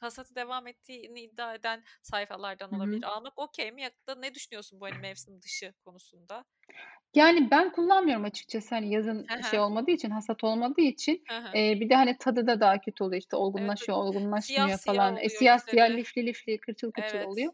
[0.00, 3.02] hasatı devam ettiğini iddia eden sayfalardan olabilir.
[3.02, 6.44] Almak okay mi ya ne düşünüyorsun bu, hani, mevsim dışı konusunda?
[7.14, 8.74] Yani, ben kullanmıyorum açıkçası.
[8.74, 11.22] Hani, yazın He şey olmadığı için, hasat olmadığı için.
[11.54, 13.20] Eee, bir de, hani, tadı da daha kötü oluyor.
[13.20, 14.14] İşte, olgunlaşıyor, evet.
[14.34, 15.16] Siyah olgunlaşmıyor siyah falan.
[15.16, 15.96] E, oluyor siyah siyah, içleri.
[15.96, 17.32] lifli lifli, kırçıl kırçıl Evet.
[17.32, 17.52] oluyor.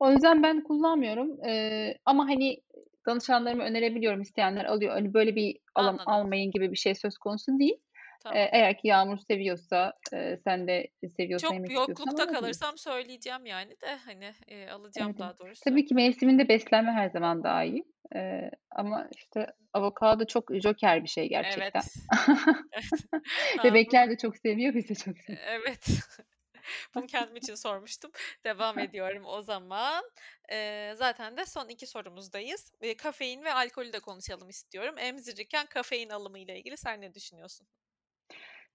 [0.00, 1.44] O yüzden ben kullanmıyorum.
[1.44, 2.60] Eee, ama, hani,
[3.06, 4.92] danışanlarıma önerebiliyorum, isteyenler alıyor.
[4.92, 6.06] Hani, böyle bir alam Anladım.
[6.06, 7.76] almayın gibi bir şey söz konusu değil.
[8.18, 8.50] Tamam.
[8.52, 13.96] eğer ki Yağmur seviyorsa, eee, sen de seviyorsan, Çok yemek yoklukta kalırsam söyleyeceğim yani de,
[13.96, 15.18] hani, Evet, alacağım evet.
[15.18, 15.64] daha doğrusu.
[15.64, 17.84] Tabii ki mevsiminde beslenme her zaman daha iyi.
[18.14, 21.82] Eee, ama, işte, avokado çok joker bir şey gerçekten.
[21.82, 22.08] Evet.
[23.64, 25.46] Bebekler de çok seviyor, biz de çok seviyoruz.
[25.46, 25.86] Evet.
[26.94, 28.10] Bunu kendim için sormuştum.
[28.44, 30.10] Devam ediyorum o zaman.
[30.50, 32.72] Eee, zaten de son 2 sorumuzdayız.
[32.82, 34.94] Eee, kafein ve alkolü de konuşalım istiyorum.
[34.98, 37.68] Emzirirken kafein alımı ile ilgili sen ne düşünüyorsun?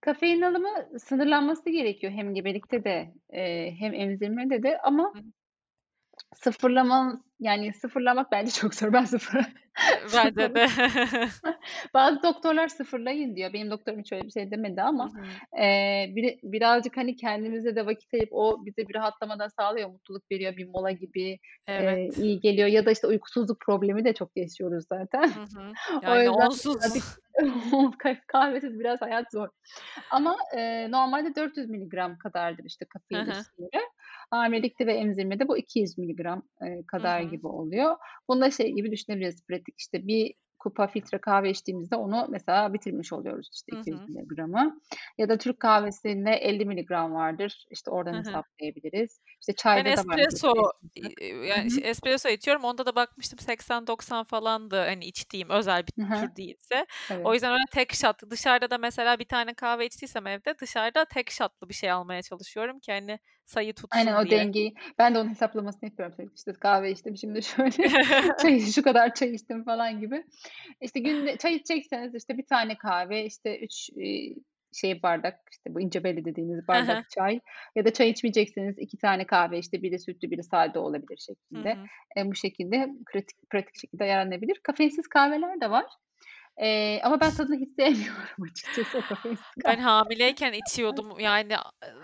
[0.02, 5.16] Kafein alımı sınırlanması gerekiyor hem gebelikte de, eee, hem emzirmede de ama
[6.36, 8.93] sıfırlaman yani, sıfırlamak bence çok zor.
[8.93, 9.45] Ben sıfır
[10.14, 10.68] bence de.
[11.93, 13.54] Bazı doktorlar sıfırlayın diyor.
[13.54, 15.12] Benim doktorum hiç öyle bir şey demedi ama,
[15.58, 20.32] eee, biri birazcık, hani, kendimize de vakit ayırıp o bize bir rahatlama da sağlıyor, mutluluk
[20.32, 22.02] veriyor, bir mola gibi, Evet.
[22.02, 25.32] eee, iyi geliyor ya da, işte, uykusuzluk problemi de çok yaşıyoruz zaten.
[25.34, 25.74] Hı hı.
[26.08, 26.84] O Yani yüzden onsuz.
[26.84, 27.06] birazcık
[28.27, 29.47] kahvesiz biraz hayat zor.
[30.11, 33.79] Ama, eee, normalde 400 miligram kadardır, işte, kafein üstünde.
[34.31, 37.29] Hamilelikte ve emzirmede bu 200 miligram, Hı kadar hı.
[37.31, 37.95] gibi oluyor.
[38.29, 43.14] Bunu da şey gibi düşünebiliriz pratik, işte, 1 kupa filtre kahve içtiğimizde onu mesela bitirmiş
[43.14, 44.09] oluyoruz, işte, Hı 200 hı.
[44.09, 44.82] miligramı.
[45.18, 48.41] Ya da Türk kahvesinde 50 miligram vardır, işte, oradan Hı hı.
[48.41, 49.22] hesaplayabiliriz.
[49.41, 50.53] İşte, Ben çayda da var espresso,
[51.03, 51.07] Hı
[51.47, 51.72] yani, hı.
[51.72, 52.64] şey, espresso içiyorum.
[52.64, 56.30] Onda da bakmıştım 80-90 falandı, hani, içtiğim özel bir Hı hı.
[56.30, 56.86] tür değilse.
[57.24, 57.34] O Evet.
[57.34, 61.70] yüzden öyle tek shot dışarıda da mesela bir tane kahve içtiysem evde dışarıda tek shot'lı
[61.70, 63.20] bir şey almaya çalışıyorum ki, hani,
[63.52, 64.39] sayı Aynen, tutsun o diye.
[64.39, 66.32] dengeyi Ben de onun hesaplamasını yapıyorum.
[66.36, 67.89] İşte, kahve içtim, şimdi şöyle,
[68.41, 70.24] çay şu kadar çay içtim falan gibi.
[70.82, 74.36] İşte, günde çay içecekseniz, işte, 1 tane kahve, işte, 3, iii,
[74.74, 76.26] şey bardak, işte, bu ince belli
[76.68, 76.68] he.
[76.68, 77.39] bardak çay
[77.76, 81.18] ya da çay içmeyecekseniz 2 tane kahve, işte, biri sütlü, biri sade olabilir
[81.54, 81.70] Hı şeklinde.
[81.70, 81.86] hı.
[82.18, 84.60] Eee, bu şekilde pratik pratik şekilde ayarlanabilir.
[84.64, 85.86] Kafeinsiz kahveler de var,
[86.60, 88.97] eee, ama ben tadını hiç sevmiyorum açıkçası
[89.68, 91.20] Ben hamileyken içiyordum.
[91.20, 91.54] Yani,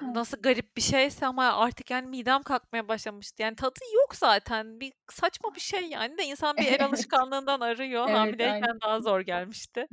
[0.01, 3.43] nasıl garip bir şeyse ama artık, yani, midem kalkmaya başlamıştı.
[3.43, 4.79] Yani, tadı yok zaten.
[4.79, 8.07] Bir saçma bir şey, yani, de insan bir el alışkanlığından arıyor.
[8.07, 8.67] Evet, aynen.
[8.67, 9.87] Hamileyken daha zor gelmişti.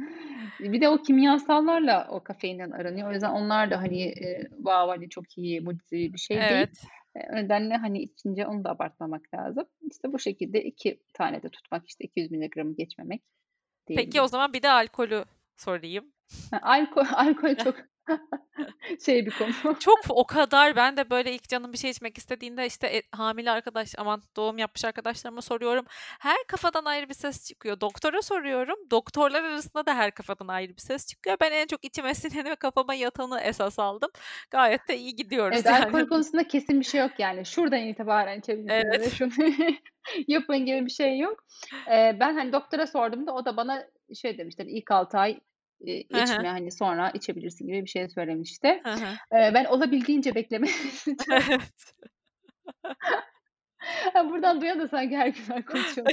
[0.61, 3.09] Bir de o kimyasallarla o kafeinden aranıyor.
[3.11, 6.69] O yüzden onlar da, hani, eee, wow, hani, çok iyi, mucizevi bir şey değil.
[6.69, 6.85] Evet.
[7.17, 9.65] Eee, o nedenle, hani, içince onu da abartmamak lazım.
[9.91, 13.23] İşte, bu şekilde 2 tane de tutmak, işte, 200 miligramı geçmemek
[13.87, 15.25] Peki, o zaman bir de alkolü
[15.57, 16.05] sorayım.
[16.51, 17.77] Ha, alko alkol çok
[19.05, 19.79] Şey bir konu.
[19.81, 23.51] Çok o kadar ben de böyle ilk canım bir şey içmek istediğinde işte e, hamile
[23.51, 25.85] arkadaş aman doğum yapmış arkadaşlarıma soruyorum.
[26.21, 27.81] Her kafadan ayrı bir ses çıkıyor.
[27.81, 28.77] Doktora soruyorum.
[28.91, 31.37] Doktorlar arasında da her kafadan ayrı bir ses çıkıyor.
[31.41, 34.11] Ben en çok içime sineni ve kafama yatanı esas aldım.
[34.51, 35.85] Gayet de iyi gidiyoruz Evet, yani.
[35.85, 37.47] alkol konusunda kesin bir şey yok yani.
[37.47, 39.01] Şuradan itibaren içebilirsiniz Evet.
[39.01, 39.33] ve şunu
[40.29, 41.45] yapın gibi bir şey yok.
[41.89, 45.41] Eee, ben hani doktora sorduğumda o da bana şey hani ilk 6 ay,
[45.93, 46.23] hı.
[46.23, 48.83] içme, hani sonra içebilirsin gibi bir şey söylemişti.
[49.33, 50.35] Eee, ben olabildiğince.
[54.15, 56.05] Ha, buradan duyan da sanki her gün gibi.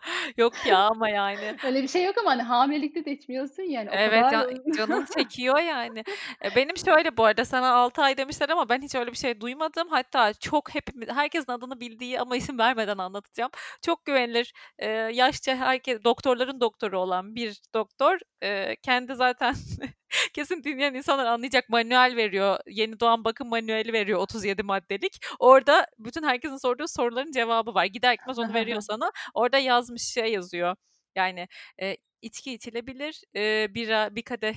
[0.36, 1.56] Yok ya ama yani.
[1.64, 5.06] Öyle bir şey yok ama hani hamilelikte de içmiyorsun yani o Evet kadar ya canın
[5.18, 6.04] çekiyor yani.
[6.44, 9.40] E, benim şöyle bu arada sana 6 ay demişler ama ben hiç öyle bir şey
[9.40, 9.88] duymadım.
[9.88, 13.50] Hatta çok hepimiz herkesin adını bildiği ama isim vermeden anlatacağım.
[13.82, 19.54] Çok güvenilir e, yaşça herkes doktorların doktoru olan bir doktor e, kendi zaten
[20.34, 22.58] kesin dinleyen insanlar anlayacak manuel veriyor.
[22.66, 25.20] Yeni doğan bakım manueli veriyor 37 maddelik.
[25.38, 27.84] Orada bütün herkesin sorduğu soruların cevabı var.
[27.84, 29.12] Gider gitmez onu veriyor sana.
[29.34, 30.76] Orada yazmış şey yazıyor.
[31.16, 31.48] Yani
[31.82, 33.22] e, içki içilebilir.
[33.36, 34.54] E, bira, bir kadeh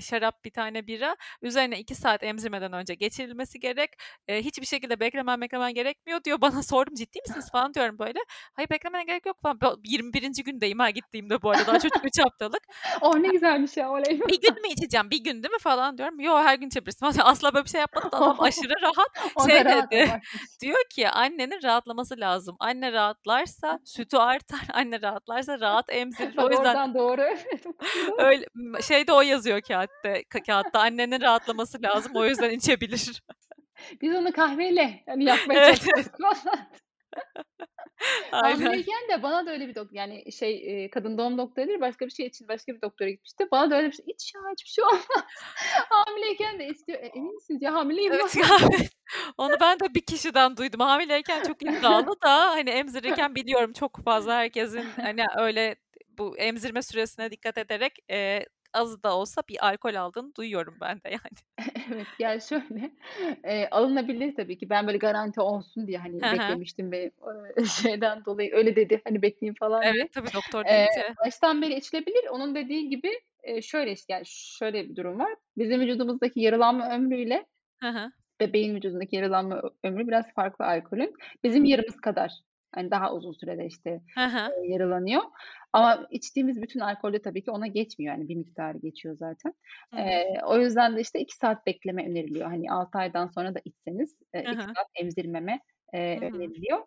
[0.00, 1.16] şarap, bir tane bira.
[1.42, 3.90] Üzerine 2 saat emzirmeden önce geçirilmesi gerek.
[4.28, 6.40] E, hiçbir şekilde beklemen beklemen gerekmiyor diyor.
[6.46, 8.18] Bana sordum ciddi misiniz falan diyorum böyle.
[8.54, 9.58] Hayır beklemene gerek yok falan.
[9.60, 10.44] Ben 21.
[10.44, 11.66] gündeyim ha gittiğimde bu arada.
[11.66, 12.62] Daha çocuk 3 haftalık.
[13.00, 14.20] Oh ne güzelmiş ya oley.
[14.28, 15.10] Bir gün mü içeceğim?
[15.10, 16.20] Bir gün değil mi falan diyorum.
[16.20, 17.06] Yok her gün içebilirsin.
[17.22, 19.48] Asla böyle bir şey yapmadı da adam aşırı rahat.
[19.48, 20.20] Şey rahat dedi.
[20.60, 22.56] Diyor ki annenin rahatlaması lazım.
[22.60, 24.60] Anne rahatlarsa sütü artar.
[24.72, 26.38] Anne rahatlarsa rahat emzirir.
[26.38, 27.22] O yüzden doğru.
[28.18, 28.46] öyle
[28.82, 30.20] şeyde o yazıyor kağıtta.
[30.20, 32.12] ka- Kağıtta annenin rahatlaması lazım.
[32.14, 33.22] O yüzden içebilir.
[34.02, 35.84] Biz onu kahveyle hani yapmaya Evet.
[38.32, 38.60] Aynen.
[38.64, 42.10] Hamileyken de bana da öyle bir doktor yani şey kadın doğum doktoru değil başka bir
[42.10, 43.48] şey için başka bir doktora gitmişti.
[43.50, 45.24] Bana da öyle bir şey iç ya hiçbir şey olmaz.
[45.90, 46.98] Hamileyken de istiyor.
[47.02, 48.36] E, emin misiniz ya hamileyim Evet.
[49.38, 50.80] Onu ben de bir kişiden duydum.
[50.80, 55.76] Hamileyken çok iddialı da hani emzirirken biliyorum çok fazla herkesin hani öyle
[56.18, 58.46] bu emzirme süresine dikkat ederek e,
[58.76, 61.38] az da olsa bir alkol aldığını duyuyorum ben de yani.
[61.92, 62.90] Evet yani şöyle
[63.44, 64.70] eee, alınabilir tabii ki.
[64.70, 67.10] Ben böyle garanti olsun diye hani beklemiştim ve
[67.66, 70.02] şeyden dolayı öyle dedi hani bekleyeyim falan diye.
[70.02, 71.16] Evet tabii doktor Eee, deyince.
[71.24, 72.26] baştan beri içilebilir.
[72.30, 73.10] Onun dediği gibi
[73.46, 75.34] eee, şöyle yani şöyle bir durum var.
[75.58, 77.46] Bizim vücudumuzdaki yarılanma ömrüyle
[78.40, 81.14] bebeğin vücudundaki yarılanma ö ömrü biraz farklı alkolün.
[81.44, 82.32] Bizim yarımız kadar,
[82.74, 84.56] hani, daha uzun sürede, işte, Hı hı.
[85.76, 88.14] Ama içtiğimiz bütün alkol de tabii ki ona geçmiyor.
[88.14, 89.54] Yani bir miktarı geçiyor zaten.
[89.92, 89.96] Hı
[90.46, 92.46] o yüzden de, işte, 2 saat bekleme öneriliyor.
[92.48, 94.76] Hani 6 aydan sonra da içseniz, eee, Hı 2 hı.
[94.76, 95.60] saat emzirmeme,
[96.30, 96.30] hı.
[96.34, 96.78] öneriliyor.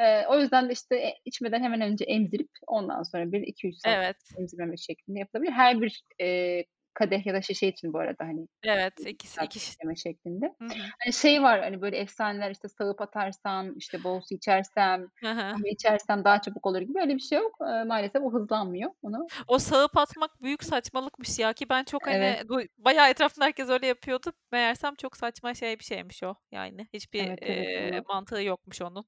[0.00, 3.96] Eee, o yüzden de, işte, e içmeden hemen önce emzirip ondan sonra bir 2-3 saat
[3.96, 4.34] Evet.
[4.38, 5.52] emzirmeme şeklinde yapılabilir.
[5.52, 9.60] Her bir, eee, kadeh ya da şişe için bu arada, hani, Evet, 2 ikisi iki
[9.60, 10.46] ş bekleme şeklinde.
[10.62, 10.92] Hı hı.
[11.04, 15.08] Hani, şey var, hani, böyle efsaneler, işte, sağıp atarsam, işte, bol su içersem,
[15.52, 17.56] kahve içersem daha çabuk olur gibi öyle bir şey yok.
[17.62, 18.90] Eee, maalesef o hızlanmıyor.
[19.02, 22.46] Onu O sağıp atmak büyük saçmalıkmış ya ki ben çok hani Evet.
[22.48, 24.32] duy bayağı etrafımda herkes öyle yapıyordu.
[24.52, 26.88] Meğersem çok saçma şey bir şeymiş o yani.
[26.92, 29.06] Hiçbir, Evet, evet, onu mantığı yokmuş onun.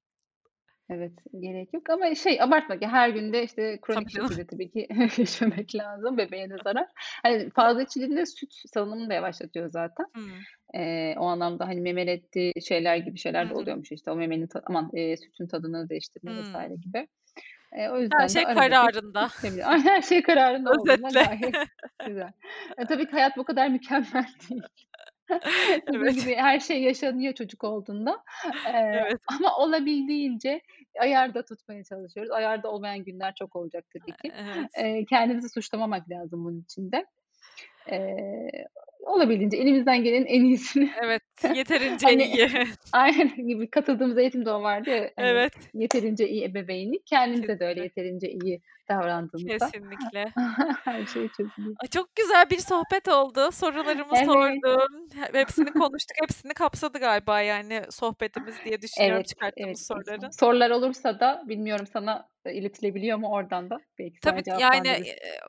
[0.91, 4.31] Evet, gerek yok ama şey abartma ki her gün de, işte, kronik Tabii canım.
[4.31, 4.89] şekilde tabii ki
[5.23, 6.19] içmemek lazım.
[6.19, 6.87] Bebeğe de zarar.
[7.23, 10.07] Hani, fazla içildiğinde süt salınımını da yavaşlatıyor zaten.
[10.15, 10.47] Hımm.
[10.75, 13.55] Eee, o anlamda, hani, memelettiği şeyler gibi Hı şeyler de hı.
[13.55, 13.93] oluyormuş.
[13.93, 16.67] İşte, o memenin ta aman, eee, sütün tadını değiştirme Hımm.
[16.71, 16.81] vs.
[16.83, 17.09] gibi.
[17.77, 19.29] Eee, o Her yüzden de şey arada bir kararında.
[19.29, 19.73] içilebilir.
[19.73, 21.27] Ay, her şey kararında olduğunda Özetle.
[21.27, 21.57] gayet
[22.07, 22.33] güzel.
[22.79, 24.69] E, tabii ki hayat bu kadar mükemmel değil.
[25.93, 26.17] Dediğim Evet.
[26.17, 28.25] gibi her şey yaşanıyor çocuk olduğunda.
[28.67, 29.21] Eee, Evet.
[29.27, 30.61] ama olabildiğince
[31.01, 32.33] ayarda tutmaya çalışıyoruz.
[32.33, 34.33] Ayarda olmayan günler çok olacak tabii ki.
[34.33, 34.71] Evet.
[34.79, 37.07] Eee, kendimizi suçlamamak lazım bunun için de.
[37.93, 38.51] Eee,
[39.07, 41.23] olabildiğince elimizden gelenin en iyisini Evet,
[41.55, 42.49] yeterince hani iyi.
[42.93, 45.53] aynen gibi katıldığımız eğitim de o vardı ya, hani, Evet.
[45.75, 47.07] yeterince iyi ebeveynlik.
[47.07, 48.03] Kendimize de öyle Kesinlikle.
[48.03, 50.33] yeterince iyi davrandığımızda Kesinlikle.
[50.85, 51.77] her şey çözülüyor.
[51.83, 53.53] Ay, çok güzel bir sohbet oldu.
[53.53, 54.27] Sorularımı Evet.
[54.27, 55.09] sordum.
[55.15, 56.17] He hepsini konuştuk.
[56.23, 59.29] Hepsini kapsadı galiba yani sohbetimiz diye düşünüyorum Evet, evet.
[59.29, 60.31] çıkarttığımız soruların.
[60.31, 65.05] Sorular olursa da bilmiyorum sana, iletilebiliyor mu oradan da belki Tabii, yani,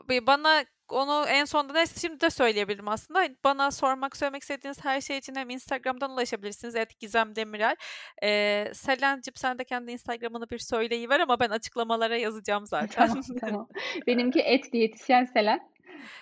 [0.09, 3.27] bi bana onu en sonda neyse şimdi de söyleyebilirim aslında.
[3.43, 7.75] Bana sormak, söylemek istediğiniz her şey için hem Instagram'dan ulaşabilirsiniz @gizemdemirel.
[8.23, 13.07] Eee, Selen'cim sen de kendi Instagram'ını bir söyleyiver ama ben açıklamalara yazacağım zaten.
[13.07, 13.67] Tamam, tamam.
[14.07, 15.59] Benimki @diyetisyenselen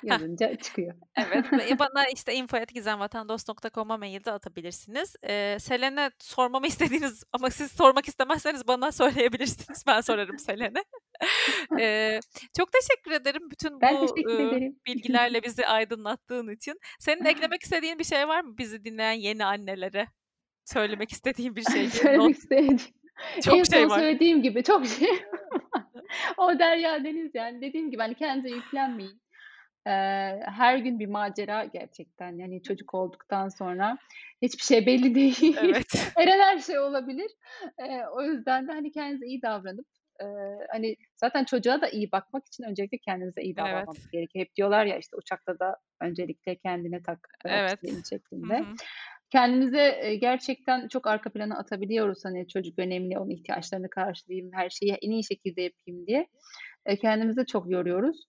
[0.01, 0.09] Heh.
[0.11, 0.95] yazınca çıkıyor.
[1.15, 5.15] Evet ve bana, işte, info@gizemvatandost.com'a mail de atabilirsiniz.
[5.23, 9.83] Eee, Selen'e sormamı istediğiniz ama siz sormak istemezseniz bana söyleyebilirsiniz.
[9.87, 10.83] Ben sorarım Selen'e.
[11.79, 12.19] Eee,
[12.57, 14.79] çok teşekkür ederim bütün Ben bu, ederim.
[14.87, 16.79] bilgilerle bizi aydınlattığın için.
[16.99, 20.07] Senin eklemek istediğin bir şey var mı bizi dinleyen yeni annelere?
[20.65, 21.89] Söylemek istediğin bir şey.
[21.89, 22.77] Söylemek istediğim
[23.43, 23.99] Çok en şey son var.
[23.99, 25.09] söylediğim gibi çok şey
[26.37, 27.61] O derya deniz yani.
[27.61, 29.21] Dediğim gibi, hani, kendinize yüklenmeyin.
[29.87, 32.37] Eee, her gün bir macera gerçekten.
[32.37, 33.97] Yani çocuk olduktan sonra
[34.41, 35.57] hiçbir şey belli değil.
[35.61, 36.11] Evet.
[36.15, 37.31] Her her şey olabilir.
[37.79, 39.85] Eee, o yüzden de, hani, kendinize iyi davranıp,
[40.21, 40.27] eee,
[40.71, 43.89] hani, zaten çocuğa da iyi bakmak için öncelikle kendinize iyi Evet.
[43.89, 44.45] davranmamız gerekiyor.
[44.45, 47.79] Hep diyorlar ya, işte, uçakta da öncelikle kendine tak, Evet.
[48.09, 48.65] şeklinde.
[49.31, 52.19] Kendimize, eee, gerçekten çok arka plana atabiliyoruz.
[52.25, 56.27] Hani, çocuk önemli, onun ihtiyaçlarını karşılayayım, her şeyi en iyi şekilde yapayım diye.
[56.89, 58.25] Eee, kendimizi çok yoruyoruz.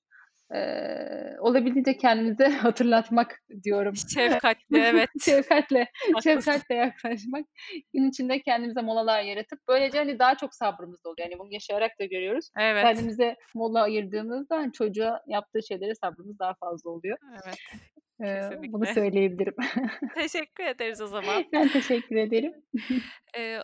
[0.54, 3.94] Eee, olabildiğince kendimize hatırlatmak diyorum.
[3.96, 5.08] Şefkatli, evet.
[5.24, 5.86] Şefkatle,
[6.22, 7.46] şefkatle yaklaşmak.
[7.94, 11.28] Gün içinde kendimize molalar yaratıp böylece, hani, daha çok sabrımız oluyor.
[11.28, 12.50] Hani, bunu yaşayarak da görüyoruz.
[12.58, 12.82] Evet.
[12.84, 17.18] Kendimize mola ayırdığımızda, hani, çocuğa yaptığı şeylere sabrımız daha fazla oluyor.
[17.32, 17.56] Evet.
[18.20, 18.94] Eee, bunu Kesinlikle.
[18.94, 19.54] söyleyebilirim.
[20.14, 21.44] Teşekkür ederiz o zaman.
[21.52, 22.52] Ben teşekkür ederim.
[23.36, 23.62] Eee,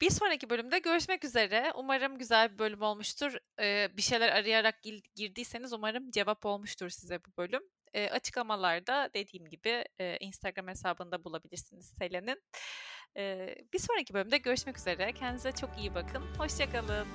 [0.00, 1.72] bir sonraki bölümde görüşmek üzere.
[1.76, 3.32] Umarım güzel bir bölüm olmuştur.
[3.60, 4.82] Eee, bir şeyler arayarak
[5.16, 7.62] girdiyseniz umarım cevap olmuştur size bu bölüm.
[7.94, 12.42] Eee, açıklamalarda dediğim gibi, eee, Instagram hesabında bulabilirsiniz Selen'in.
[13.16, 15.12] Eee, bir sonraki bölümde görüşmek üzere.
[15.12, 16.22] Kendinize çok iyi bakın.
[16.38, 17.06] Hoşça kalın.